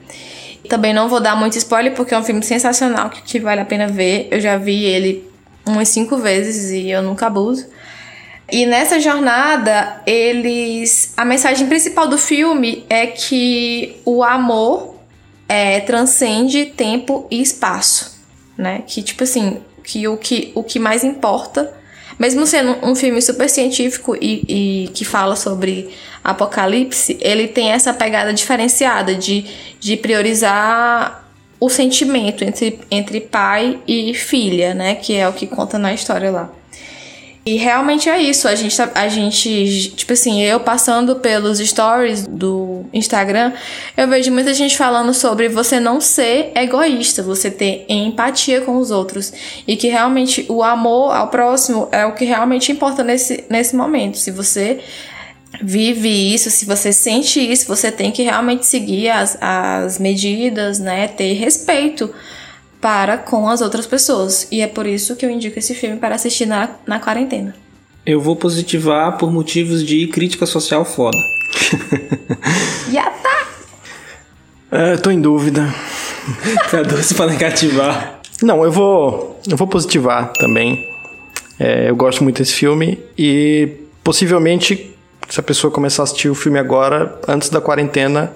Também 0.69 0.95
não 0.95 1.09
vou 1.09 1.21
dar 1.21 1.37
muito 1.37 1.59
spoiler 1.59 1.93
porque 1.95 2.15
é 2.15 2.19
um 2.19 2.25
filme 2.25 2.43
sensacional 2.43 3.11
que, 3.11 3.23
que 3.23 3.41
vale 3.41 3.61
a 3.61 3.65
pena 3.65 3.89
ver. 3.89 4.29
Eu 4.31 4.41
já 4.41 4.57
vi 4.57 4.85
ele 4.85 5.25
umas 5.67 5.89
cinco 5.89 6.17
vezes 6.17 6.71
e 6.71 6.91
eu 6.91 7.03
nunca 7.03 7.27
abuso. 7.27 7.67
E 8.53 8.67
nessa 8.67 9.01
jornada, 9.01 10.03
eles. 10.07 11.15
A 11.17 11.25
mensagem 11.25 11.67
principal 11.67 12.07
do 12.07 12.19
filme 12.19 12.85
é 12.87 13.07
que 13.07 13.97
o 14.05 14.23
amor 14.23 14.97
é, 15.49 15.81
transcende 15.81 16.67
tempo 16.67 17.27
e 17.31 17.41
espaço. 17.41 18.21
Né? 18.57 18.83
Que, 18.87 19.03
tipo 19.03 19.25
assim, 19.25 19.63
que 19.83 20.07
o 20.07 20.19
que, 20.19 20.53
o 20.55 20.63
que 20.63 20.79
mais 20.79 21.03
importa 21.03 21.73
mesmo 22.19 22.47
sendo 22.47 22.77
um 22.87 22.95
filme 22.95 23.21
super 23.21 23.49
científico 23.49 24.15
e, 24.15 24.85
e, 24.85 24.89
que 24.89 25.05
fala 25.05 25.35
sobre 25.35 25.91
apocalipse, 26.23 27.19
ele 27.21 27.49
tem 27.49 27.73
essa 27.73 27.93
pegada 27.93 28.33
diferenciada 28.33 29.15
de, 29.15 29.47
de 29.81 29.97
priorizar 29.97 31.27
o 31.59 31.69
sentimento 31.69 32.45
entre, 32.45 32.79
entre 32.91 33.21
pai 33.21 33.81
e 33.89 34.15
filha, 34.15 34.73
né? 34.73 34.95
Que 34.95 35.17
é 35.17 35.27
o 35.27 35.33
que 35.33 35.49
conta 35.49 35.79
na 35.79 35.93
história 35.93 36.31
lá. 36.31 36.51
E 37.45 37.57
realmente 37.57 38.09
é 38.09 38.23
isso. 38.23 38.47
A 38.47 38.55
gente, 38.55 38.77
tá, 38.77 38.91
a 38.95 39.09
gente, 39.09 39.93
tipo 39.97 40.13
assim, 40.13 40.43
eu 40.43 40.61
passando 40.61 41.17
pelos 41.17 41.59
stories 41.59 42.25
do 42.25 42.85
Instagram, 42.93 43.53
eu 43.97 44.07
vejo 44.07 44.31
muita 44.31 44.55
gente 44.55 44.77
falando 44.77 45.13
sobre 45.13 45.49
você 45.49 45.81
não 45.81 46.01
ser 46.01 46.53
egoísta, 46.55 47.21
você 47.21 47.51
ter 47.51 47.85
empatia 47.89 48.61
com 48.61 48.77
os 48.77 48.93
outros. 48.93 49.33
E 49.67 49.77
que 49.77 49.89
realmente 49.89 50.47
o 50.49 50.63
amor 50.63 51.13
ao 51.13 51.29
próximo 51.29 51.89
é 51.91 52.07
o 52.07 52.15
que 52.15 52.25
realmente 52.25 52.71
importa 52.71 53.03
nesse, 53.03 53.45
nesse 53.51 53.75
momento. 53.75 54.19
Se 54.19 54.31
você 54.31 54.79
vive 55.61 56.09
isso, 56.09 56.49
se 56.49 56.65
você 56.65 56.93
sente 56.93 57.41
isso, 57.41 57.67
você 57.67 57.91
tem 57.91 58.13
que 58.13 58.23
realmente 58.23 58.67
seguir 58.67 59.11
as, 59.11 59.37
as 59.41 59.99
medidas, 59.99 60.79
né? 60.79 61.09
Ter 61.09 61.33
respeito 61.33 62.09
para 62.83 63.17
com 63.17 63.49
as 63.49 63.63
outras 63.63 63.87
pessoas. 63.87 64.49
E 64.51 64.61
é 64.61 64.67
por 64.67 64.87
isso 64.87 65.15
que 65.15 65.25
eu 65.25 65.31
indico 65.31 65.59
esse 65.59 65.73
filme 65.73 65.97
para 65.97 66.17
assistir 66.17 66.45
na, 66.45 66.69
na 66.85 66.99
quarentena. 66.99 67.55
Eu 68.05 68.21
vou 68.21 68.35
positivar 68.35 69.17
por 69.17 69.33
motivos 69.33 69.87
de 69.87 70.09
crítica 70.09 70.45
social 70.45 70.85
foda. 70.85 71.17
Já 72.93 73.05
tá! 73.05 73.47
É, 74.73 74.97
tô 74.97 75.13
em 75.13 75.21
dúvida. 75.21 75.73
tá 76.71 76.83
doce 76.83 77.15
pra 77.15 77.27
negativar. 77.27 78.21
Não, 78.43 78.65
eu 78.65 78.73
vou. 78.73 79.41
Eu 79.49 79.57
vou 79.57 79.69
positivar 79.69 80.33
também. 80.33 80.85
É, 81.61 81.89
eu 81.89 81.95
gosto 81.95 82.25
muito 82.25 82.39
desse 82.39 82.55
filme 82.55 82.99
e 83.17 83.69
possivelmente, 84.03 84.97
se 85.29 85.39
a 85.39 85.43
pessoa 85.43 85.71
começar 85.71 86.03
a 86.03 86.05
assistir 86.05 86.29
o 86.29 86.35
filme 86.35 86.59
agora, 86.59 87.21
antes 87.29 87.49
da 87.49 87.61
quarentena, 87.61 88.33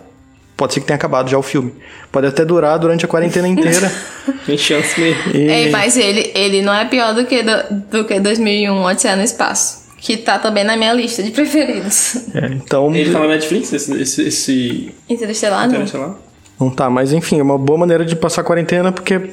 Pode 0.56 0.72
ser 0.72 0.80
que 0.80 0.86
tenha 0.86 0.96
acabado 0.96 1.28
já 1.28 1.36
o 1.36 1.42
filme. 1.42 1.72
Pode 2.10 2.26
até 2.26 2.42
durar 2.44 2.78
durante 2.78 3.04
a 3.04 3.08
quarentena 3.08 3.46
inteira. 3.46 3.92
Tem 4.46 4.56
chance 4.56 4.98
mesmo. 4.98 5.32
E... 5.34 5.48
Ei, 5.48 5.70
mas 5.70 5.96
ele, 5.98 6.32
ele 6.34 6.62
não 6.62 6.72
é 6.72 6.86
pior 6.86 7.14
do 7.14 7.26
que, 7.26 7.42
do, 7.42 7.52
do 7.90 8.04
que 8.04 8.18
2001, 8.18 8.82
Odisseia 8.82 9.16
no 9.16 9.22
Espaço. 9.22 9.84
Que 9.98 10.16
tá 10.16 10.38
também 10.38 10.64
na 10.64 10.76
minha 10.76 10.92
lista 10.94 11.22
de 11.22 11.30
preferidos. 11.30 12.16
É, 12.34 12.46
então... 12.52 12.94
Ele 12.94 13.12
tá 13.12 13.18
na 13.18 13.28
Netflix, 13.28 13.72
esse... 13.72 14.00
esse, 14.00 14.22
esse... 14.22 14.94
Interestelar, 15.08 15.68
Interestelar, 15.68 16.08
não. 16.08 16.26
Não 16.58 16.70
tá, 16.70 16.88
mas 16.88 17.12
enfim, 17.12 17.38
é 17.38 17.42
uma 17.42 17.58
boa 17.58 17.78
maneira 17.78 18.04
de 18.04 18.16
passar 18.16 18.40
a 18.40 18.44
quarentena, 18.44 18.90
porque 18.90 19.30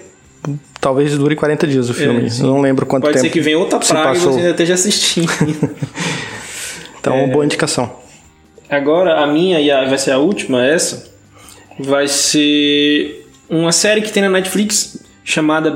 talvez 0.81 1.17
dure 1.17 1.37
40 1.37 1.67
dias 1.67 1.89
o 1.89 1.93
filme. 1.93 2.27
É, 2.27 2.43
não 2.43 2.59
lembro 2.59 2.85
quanto 2.85 3.03
Pode 3.03 3.13
tempo. 3.13 3.23
Pode 3.23 3.33
ser 3.33 3.39
que 3.39 3.39
venha 3.39 3.57
outra 3.57 3.79
praga 3.79 4.17
e 4.17 4.19
você 4.19 4.39
ainda 4.39 4.51
esteja 4.51 4.73
assistindo. 4.73 5.31
então, 6.99 7.15
é... 7.15 7.27
boa 7.27 7.45
indicação. 7.45 7.89
Agora, 8.69 9.21
a 9.21 9.27
minha 9.27 9.61
e 9.61 9.71
a, 9.71 9.85
vai 9.85 9.97
ser 9.97 10.11
a 10.11 10.17
última, 10.17 10.65
essa 10.65 11.12
vai 11.79 12.07
ser 12.07 13.27
uma 13.49 13.71
série 13.71 14.01
que 14.01 14.11
tem 14.11 14.23
na 14.23 14.29
Netflix 14.29 15.03
chamada 15.23 15.71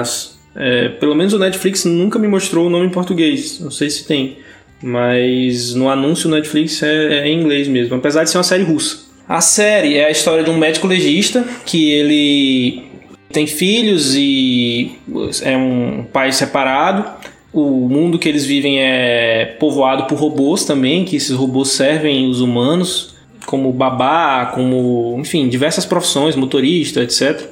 Us. 0.00 0.38
É, 0.56 0.88
pelo 0.88 1.14
menos 1.14 1.32
o 1.32 1.38
Netflix 1.38 1.84
nunca 1.84 2.18
me 2.18 2.26
mostrou 2.26 2.66
o 2.66 2.70
nome 2.70 2.86
em 2.86 2.90
português, 2.90 3.60
não 3.60 3.70
sei 3.70 3.88
se 3.90 4.04
tem, 4.04 4.38
mas 4.82 5.74
no 5.74 5.88
anúncio 5.88 6.28
Netflix 6.28 6.82
é, 6.82 7.20
é 7.20 7.28
em 7.28 7.40
inglês 7.40 7.68
mesmo, 7.68 7.94
apesar 7.94 8.24
de 8.24 8.30
ser 8.30 8.38
uma 8.38 8.44
série 8.44 8.64
russa. 8.64 9.06
A 9.28 9.40
série 9.40 9.96
é 9.96 10.06
a 10.06 10.10
história 10.10 10.42
de 10.42 10.50
um 10.50 10.56
médico 10.56 10.86
legista 10.86 11.44
que 11.66 11.92
ele 11.92 12.82
tem 13.30 13.46
filhos 13.46 14.14
e 14.16 14.92
é 15.42 15.56
um 15.56 16.04
pai 16.10 16.32
separado. 16.32 17.04
O 17.52 17.88
mundo 17.88 18.18
que 18.18 18.28
eles 18.28 18.46
vivem 18.46 18.80
é 18.80 19.56
povoado 19.60 20.04
por 20.04 20.18
robôs 20.18 20.64
também, 20.64 21.04
que 21.04 21.16
esses 21.16 21.36
robôs 21.36 21.68
servem 21.68 22.28
os 22.28 22.40
humanos 22.40 23.17
como 23.46 23.72
babá, 23.72 24.46
como, 24.54 25.16
enfim, 25.18 25.48
diversas 25.48 25.86
profissões, 25.86 26.36
motorista, 26.36 27.02
etc. 27.02 27.46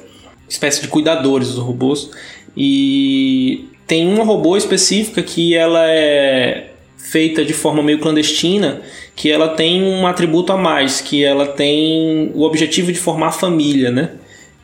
Espécie 0.47 0.81
de 0.81 0.87
cuidadores 0.87 1.49
dos 1.49 1.59
robôs. 1.59 2.09
E 2.55 3.67
tem 3.85 4.07
uma 4.07 4.23
robô 4.23 4.57
específica 4.57 5.21
que 5.21 5.55
ela 5.55 5.85
é 5.85 6.71
feita 6.97 7.45
de 7.45 7.53
forma 7.53 7.81
meio 7.81 7.99
clandestina, 7.99 8.81
que 9.15 9.31
ela 9.31 9.49
tem 9.49 9.81
um 9.81 10.05
atributo 10.05 10.51
a 10.51 10.57
mais, 10.57 10.99
que 10.99 11.23
ela 11.23 11.47
tem 11.47 12.31
o 12.35 12.41
objetivo 12.43 12.91
de 12.91 12.99
formar 12.99 13.31
família, 13.31 13.89
né? 13.91 14.11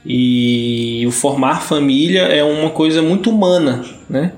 E 0.05 1.03
o 1.07 1.11
formar 1.11 1.61
família 1.61 2.23
é 2.23 2.43
uma 2.43 2.69
coisa 2.69 3.01
muito 3.01 3.29
humana, 3.29 3.85
né? 4.09 4.33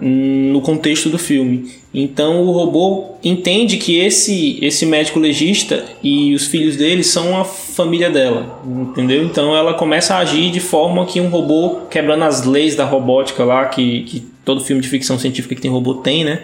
No 0.00 0.60
contexto 0.60 1.08
do 1.08 1.18
filme. 1.18 1.70
Então 1.94 2.42
o 2.42 2.52
robô 2.52 3.16
entende 3.22 3.76
que 3.76 3.98
esse 3.98 4.58
esse 4.62 4.86
médico 4.86 5.18
legista 5.18 5.84
e 6.02 6.34
os 6.34 6.46
filhos 6.46 6.76
dele 6.76 7.04
são 7.04 7.38
a 7.38 7.44
família 7.44 8.10
dela, 8.10 8.60
entendeu? 8.66 9.22
Então 9.24 9.54
ela 9.54 9.74
começa 9.74 10.14
a 10.14 10.18
agir 10.18 10.50
de 10.50 10.60
forma 10.60 11.04
que 11.04 11.20
um 11.20 11.28
robô 11.28 11.80
quebrando 11.90 12.24
as 12.24 12.44
leis 12.44 12.74
da 12.74 12.84
robótica 12.84 13.44
lá 13.44 13.66
que, 13.66 14.02
que 14.04 14.20
todo 14.44 14.64
filme 14.64 14.80
de 14.80 14.88
ficção 14.88 15.18
científica 15.18 15.54
que 15.54 15.60
tem 15.60 15.70
robô 15.70 15.94
tem, 15.94 16.24
né? 16.24 16.40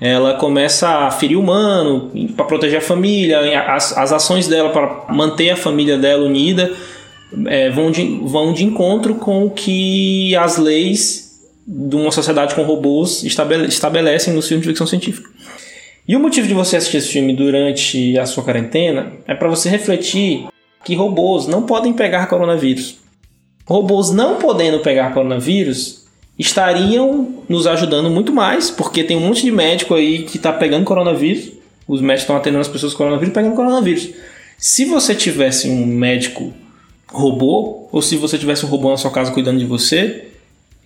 Ela 0.00 0.34
começa 0.34 0.88
a 0.88 1.10
ferir 1.10 1.36
o 1.36 1.40
humano 1.40 2.10
para 2.36 2.44
proteger 2.44 2.78
a 2.78 2.82
família, 2.82 3.40
as, 3.72 3.96
as 3.96 4.12
ações 4.12 4.46
dela 4.46 4.70
para 4.70 5.06
manter 5.12 5.50
a 5.50 5.56
família 5.56 5.98
dela 5.98 6.24
unida 6.24 6.72
é, 7.46 7.68
vão, 7.70 7.90
de, 7.90 8.20
vão 8.22 8.52
de 8.52 8.64
encontro 8.64 9.16
com 9.16 9.44
o 9.44 9.50
que 9.50 10.34
as 10.36 10.56
leis 10.56 11.27
de 11.70 11.96
uma 11.96 12.10
sociedade 12.10 12.54
com 12.54 12.62
robôs 12.62 13.22
estabelecem 13.22 14.32
no 14.32 14.40
filme 14.40 14.62
de 14.62 14.68
ficção 14.70 14.86
científica. 14.86 15.28
E 16.06 16.16
o 16.16 16.20
motivo 16.20 16.48
de 16.48 16.54
você 16.54 16.76
assistir 16.76 16.96
esse 16.96 17.08
filme 17.08 17.36
durante 17.36 18.18
a 18.18 18.24
sua 18.24 18.42
quarentena 18.42 19.12
é 19.26 19.34
para 19.34 19.50
você 19.50 19.68
refletir 19.68 20.46
que 20.82 20.94
robôs 20.94 21.46
não 21.46 21.64
podem 21.64 21.92
pegar 21.92 22.26
coronavírus. 22.26 22.96
Robôs 23.66 24.10
não 24.10 24.36
podendo 24.36 24.80
pegar 24.80 25.12
coronavírus 25.12 26.06
estariam 26.38 27.44
nos 27.46 27.66
ajudando 27.66 28.08
muito 28.08 28.32
mais, 28.32 28.70
porque 28.70 29.04
tem 29.04 29.18
um 29.18 29.20
monte 29.20 29.42
de 29.42 29.50
médico 29.50 29.94
aí 29.94 30.22
que 30.22 30.38
está 30.38 30.50
pegando 30.50 30.86
coronavírus. 30.86 31.52
Os 31.86 32.00
médicos 32.00 32.22
estão 32.22 32.36
atendendo 32.36 32.62
as 32.62 32.68
pessoas 32.68 32.92
com 32.94 32.98
coronavírus 32.98 33.34
pegando 33.34 33.54
coronavírus. 33.54 34.08
Se 34.56 34.86
você 34.86 35.14
tivesse 35.14 35.68
um 35.68 35.84
médico 35.84 36.54
robô, 37.06 37.86
ou 37.92 38.00
se 38.00 38.16
você 38.16 38.38
tivesse 38.38 38.64
um 38.64 38.68
robô 38.70 38.90
na 38.90 38.96
sua 38.96 39.10
casa 39.10 39.30
cuidando 39.32 39.58
de 39.58 39.66
você, 39.66 40.27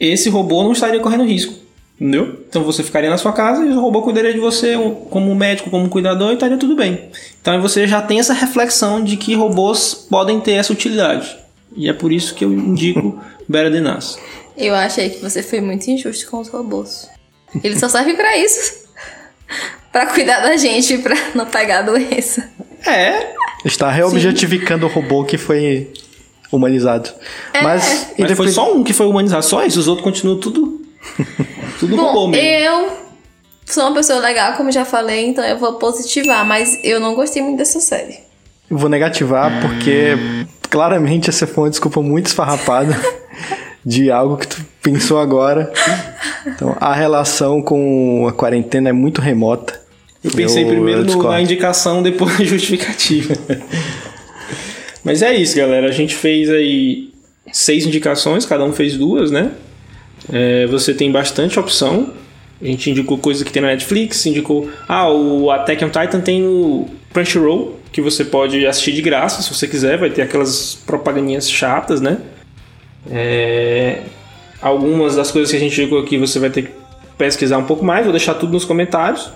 esse 0.07 0.29
robô 0.29 0.63
não 0.63 0.73
estaria 0.73 1.01
correndo 1.01 1.25
risco. 1.25 1.55
Entendeu? 2.01 2.41
Então 2.49 2.65
você 2.65 2.83
ficaria 2.83 3.09
na 3.09 3.17
sua 3.17 3.33
casa 3.33 3.65
e 3.65 3.69
o 3.69 3.81
robô 3.81 4.03
cuidaria 4.03 4.33
de 4.33 4.41
você 4.41 4.75
como 5.09 5.33
médico, 5.35 5.71
como 5.71 5.89
cuidador 5.89 6.31
e 6.31 6.35
estaria 6.35 6.57
tudo 6.57 6.75
bem. 6.75 7.11
Então 7.41 7.63
você 7.63 7.87
já 7.87 8.03
tem 8.03 8.19
essa 8.19 8.33
reflexão 8.33 9.05
de 9.05 9.17
que 9.17 9.35
robôs 9.35 9.95
podem 10.11 10.41
ter 10.41 10.53
essa 10.53 10.73
utilidade. 10.73 11.37
E 11.77 11.89
é 11.89 11.93
por 11.93 12.13
isso 12.13 12.35
que 12.35 12.45
eu 12.45 12.53
indico 12.53 13.23
Better 13.49 13.73
Than 13.73 13.97
Us. 13.97 14.19
Eu 14.57 14.75
achei 14.75 15.11
que 15.11 15.21
você 15.21 15.43
foi 15.43 15.61
muito 15.61 15.89
injusto 15.89 16.29
com 16.29 16.41
os 16.41 16.49
robôs. 16.49 17.09
Eles 17.63 17.79
só 17.79 17.89
servem 17.89 18.17
para 18.17 18.37
isso. 18.37 18.83
para 19.93 20.07
cuidar 20.07 20.41
da 20.41 20.57
gente, 20.57 20.99
para 20.99 21.15
não 21.35 21.47
pegar 21.47 21.81
a 21.81 21.83
doença. 21.83 22.51
É. 22.87 23.35
Está 23.65 23.91
reobjetificando 23.91 24.89
Sim. 24.89 24.93
o 24.93 24.95
robô 24.95 25.25
que 25.25 25.39
foi 25.39 25.93
humanizado. 26.53 27.11
É. 27.53 27.63
Mas, 27.63 28.09
Mas 28.19 28.33
foi 28.33 28.49
só 28.49 28.73
um 28.75 28.85
que 28.85 28.93
foi 28.93 29.07
humanizado, 29.07 29.45
só 29.45 29.65
isso, 29.65 29.81
os 29.81 29.89
outros 29.89 30.05
continuam 30.05 30.39
tudo. 30.39 30.81
tudo 31.81 31.97
Bom, 31.97 32.03
robô 32.03 32.29
mesmo. 32.29 32.47
Eu 32.47 32.93
sou 33.65 33.85
uma 33.85 33.95
pessoa 33.95 34.19
legal, 34.21 34.53
como 34.55 34.71
já 34.71 34.85
falei, 34.85 35.27
então 35.27 35.45
eu 35.45 35.59
vou 35.59 35.75
positivar, 35.75 36.47
mas 36.47 36.79
eu 36.85 37.01
não 37.01 37.15
gostei 37.15 37.43
muito 37.43 37.59
dessa 37.59 37.81
série. 37.81 38.19
Eu 38.71 38.79
vou 38.79 38.89
negativar 38.89 39.51
porque 39.61 40.17
claramente 40.71 41.29
essa 41.29 41.47
foi 41.47 41.65
uma 41.65 41.71
desculpa 41.71 42.01
muito 42.01 42.27
esfarrapada 42.27 42.99
de 43.85 44.11
algo 44.11 44.37
que 44.37 44.47
tu 44.47 44.65
pensou 44.83 45.19
agora. 45.19 45.73
Então, 46.47 46.77
a 46.81 46.95
relação 46.95 47.61
com 47.61 48.27
a 48.29 48.33
quarentena 48.33 48.89
é 48.89 48.93
muito 48.93 49.21
remota. 49.21 49.81
Eu 50.25 50.31
pensei 50.31 50.63
Eu- 50.63 50.69
primeiro 50.69 51.07
eu 51.09 51.23
na 51.25 51.41
indicação, 51.43 52.03
depois 52.03 52.39
na 52.39 52.45
justificativa. 52.45 53.35
Mas 55.05 55.23
é 55.23 55.35
isso, 55.35 55.57
galera. 55.57 55.89
A 55.89 55.93
gente 55.93 56.15
fez 56.15 56.49
aí 56.51 57.13
seis 57.53 57.87
indicações, 57.87 58.47
cada 58.47 58.65
um 58.65 58.73
fez 58.73 58.97
duas, 58.97 59.31
né? 59.31 59.53
É, 60.33 60.67
você 60.67 60.95
tem 60.95 61.11
bastante 61.11 61.59
opção. 61.59 62.13
A 62.61 62.65
gente 62.65 62.91
indicou 62.91 63.19
coisa 63.19 63.45
que 63.45 63.53
tem 63.53 63.61
na 63.61 63.69
Netflix, 63.69 64.25
indicou. 64.27 64.71
Ah, 64.89 65.11
o 65.11 65.51
Attack 65.51 65.85
on 65.85 65.89
Titan 65.89 66.21
tem 66.21 66.43
no 66.43 66.87
Crunchyroll, 67.13 67.81
que 67.91 68.01
você 68.01 68.25
pode 68.25 68.65
assistir 68.65 68.93
de 68.93 69.03
graça 69.03 69.43
se 69.43 69.53
você 69.53 69.67
quiser. 69.67 69.99
Vai 69.99 70.11
ter 70.11 70.23
aquelas 70.23 70.77
propagandinhas 70.87 71.51
chatas, 71.51 72.01
né? 72.01 72.19
É, 73.11 74.03
algumas 74.61 75.17
das 75.17 75.33
coisas 75.33 75.51
que 75.51 75.57
a 75.57 75.61
gente 75.61 75.81
indicou 75.81 75.99
aqui 75.99 76.17
você 76.17 76.39
vai 76.39 76.51
ter 76.51 76.63
que 76.63 76.71
pesquisar 77.19 77.59
um 77.59 77.65
pouco 77.65 77.85
mais, 77.85 78.05
vou 78.05 78.13
deixar 78.13 78.35
tudo 78.35 78.53
nos 78.53 78.65
comentários. 78.65 79.31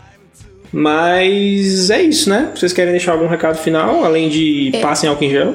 Mas 0.73 1.91
é 1.91 2.03
isso, 2.03 2.29
né? 2.29 2.51
Vocês 2.55 2.73
querem 2.73 2.93
deixar 2.93 3.13
algum 3.13 3.27
recado 3.27 3.57
final, 3.59 4.05
além 4.05 4.29
de 4.29 4.73
passem 4.81 5.09
álcool 5.09 5.25
em 5.25 5.31
gel? 5.31 5.55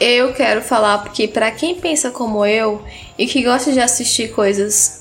Eu 0.00 0.32
quero 0.32 0.62
falar 0.62 0.98
porque 0.98 1.28
pra 1.28 1.50
quem 1.50 1.74
pensa 1.74 2.10
como 2.10 2.44
eu 2.46 2.82
e 3.18 3.26
que 3.26 3.42
gosta 3.42 3.70
de 3.72 3.80
assistir 3.80 4.30
coisas 4.32 5.00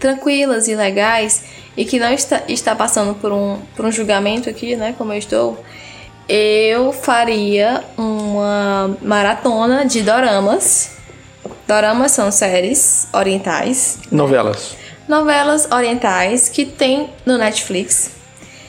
tranquilas 0.00 0.68
e 0.68 0.74
legais 0.74 1.42
e 1.76 1.84
que 1.84 1.98
não 1.98 2.12
está, 2.12 2.42
está 2.48 2.74
passando 2.74 3.14
por 3.14 3.32
um, 3.32 3.58
por 3.76 3.84
um 3.84 3.92
julgamento 3.92 4.48
aqui, 4.48 4.76
né, 4.76 4.94
como 4.96 5.12
eu 5.12 5.18
estou, 5.18 5.62
eu 6.28 6.92
faria 6.92 7.84
uma 7.96 8.96
maratona 9.02 9.84
de 9.84 10.02
doramas. 10.02 10.96
Doramas 11.66 12.12
são 12.12 12.30
séries 12.30 13.08
orientais, 13.12 13.98
Novelas. 14.10 14.74
novelas 15.06 15.68
orientais 15.70 16.48
que 16.48 16.64
tem 16.64 17.10
no 17.26 17.36
Netflix. 17.36 18.17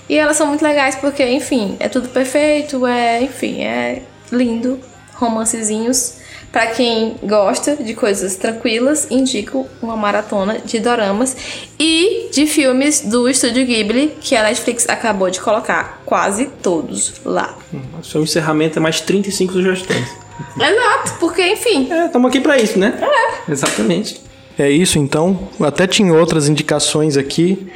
E 0.09 0.17
elas 0.17 0.35
são 0.35 0.47
muito 0.47 0.63
legais 0.63 0.95
porque, 0.95 1.23
enfim, 1.23 1.77
é 1.79 1.87
tudo 1.87 2.09
perfeito, 2.09 2.85
é, 2.85 3.21
enfim, 3.21 3.61
é 3.61 4.01
lindo, 4.31 4.79
romancezinhos. 5.13 6.17
Pra 6.51 6.65
quem 6.65 7.15
gosta 7.21 7.75
de 7.75 7.93
coisas 7.93 8.35
tranquilas, 8.35 9.05
indico 9.11 9.67
uma 9.83 9.95
maratona 9.95 10.57
de 10.65 10.79
doramas 10.79 11.37
e 11.79 12.27
de 12.33 12.47
filmes 12.47 13.01
do 13.01 13.29
estúdio 13.29 13.63
Ghibli, 13.67 14.17
que 14.19 14.35
a 14.35 14.41
Netflix 14.41 14.89
acabou 14.89 15.29
de 15.29 15.39
colocar 15.39 16.01
quase 16.07 16.47
todos 16.63 17.21
lá. 17.23 17.55
Seu 18.01 18.23
encerramento 18.23 18.79
é 18.79 18.81
mais 18.81 18.99
35 18.99 19.53
sugestões. 19.53 20.07
Exato, 20.59 21.19
porque, 21.19 21.45
enfim, 21.53 21.87
É, 21.91 22.07
estamos 22.07 22.29
aqui 22.29 22.39
pra 22.41 22.57
isso, 22.57 22.79
né? 22.79 22.97
É. 22.99 23.51
Exatamente. 23.51 24.19
É 24.57 24.71
isso 24.71 24.97
então. 24.97 25.49
Até 25.61 25.85
tinha 25.85 26.11
outras 26.13 26.49
indicações 26.49 27.15
aqui, 27.15 27.71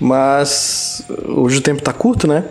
mas 0.00 1.02
hoje 1.28 1.58
o 1.58 1.60
tempo 1.60 1.82
tá 1.82 1.92
curto, 1.92 2.26
né? 2.26 2.44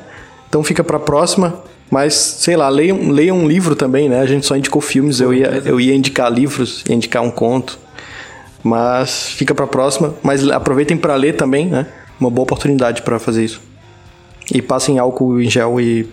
Então 0.48 0.64
fica 0.64 0.84
pra 0.84 1.00
próxima. 1.00 1.64
Mas, 1.90 2.14
sei 2.14 2.56
lá, 2.56 2.70
leiam, 2.70 3.10
leiam 3.10 3.36
um 3.36 3.48
livro 3.48 3.76
também, 3.76 4.08
né? 4.08 4.22
A 4.22 4.26
gente 4.26 4.46
só 4.46 4.56
indicou 4.56 4.80
filmes, 4.80 5.20
eu 5.20 5.34
ia, 5.34 5.64
eu 5.66 5.82
ia 5.82 5.96
indicar 5.96 6.32
livros, 6.32 6.84
ia 6.88 6.96
indicar 6.96 7.24
um 7.24 7.32
conto. 7.32 7.80
Mas 8.64 9.30
fica 9.30 9.56
pra 9.56 9.66
próxima. 9.66 10.14
Mas 10.22 10.48
aproveitem 10.50 10.96
pra 10.96 11.16
ler 11.16 11.36
também, 11.36 11.66
né? 11.66 11.88
Uma 12.20 12.30
boa 12.30 12.44
oportunidade 12.44 13.02
pra 13.02 13.18
fazer 13.18 13.44
isso. 13.44 13.60
E 14.54 14.62
passem 14.62 15.00
álcool 15.00 15.42
em 15.42 15.50
gel 15.50 15.82
e. 15.82 16.08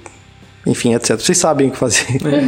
Enfim, 0.66 0.94
etc. 0.94 1.18
Vocês 1.18 1.36
sabem 1.36 1.68
o 1.68 1.70
que 1.70 1.76
fazer. 1.76 2.06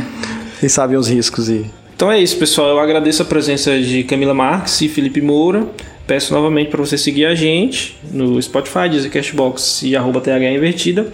Vocês 0.58 0.72
sabem 0.72 0.96
os 0.96 1.08
riscos 1.08 1.50
e. 1.50 1.70
Então 1.94 2.10
é 2.10 2.18
isso, 2.20 2.36
pessoal. 2.38 2.68
Eu 2.68 2.80
agradeço 2.80 3.22
a 3.22 3.24
presença 3.24 3.78
de 3.80 4.04
Camila 4.04 4.32
Marques 4.32 4.80
e 4.80 4.88
Felipe 4.88 5.20
Moura. 5.20 5.66
Peço 6.08 6.32
novamente 6.32 6.70
para 6.70 6.80
você 6.80 6.96
seguir 6.96 7.26
a 7.26 7.34
gente 7.34 7.98
no 8.10 8.40
Spotify, 8.40 8.88
Deezer, 8.90 9.12
Cashbox 9.12 9.82
e 9.82 9.94
arroba 9.94 10.22
TH 10.22 10.52
Invertida. 10.52 11.12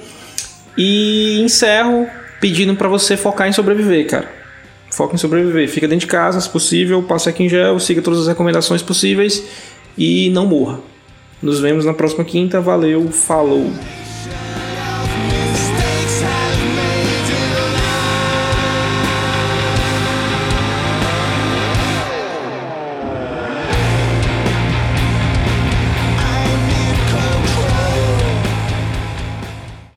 E 0.79 1.41
encerro 1.43 2.07
pedindo 2.41 2.77
para 2.77 2.87
você 2.87 3.17
focar 3.17 3.49
em 3.49 3.53
sobreviver, 3.53 4.07
cara. 4.07 4.31
Foca 4.93 5.17
em 5.17 5.19
sobreviver. 5.19 5.69
Fica 5.69 5.89
dentro 5.89 6.07
de 6.07 6.13
casa, 6.13 6.41
se 6.41 6.49
possível. 6.49 7.03
Passe 7.03 7.29
aqui 7.29 7.43
em 7.43 7.49
gel, 7.49 7.81
siga 7.81 8.01
todas 8.01 8.21
as 8.21 8.29
recomendações 8.29 8.83
possíveis 8.83 9.43
e 9.99 10.31
não 10.31 10.47
morra. 10.47 10.79
Nos 11.43 11.59
vemos 11.59 11.85
na 11.85 11.93
próxima 11.93 12.25
quinta. 12.25 12.61
Valeu, 12.61 13.11
falou! 13.11 13.73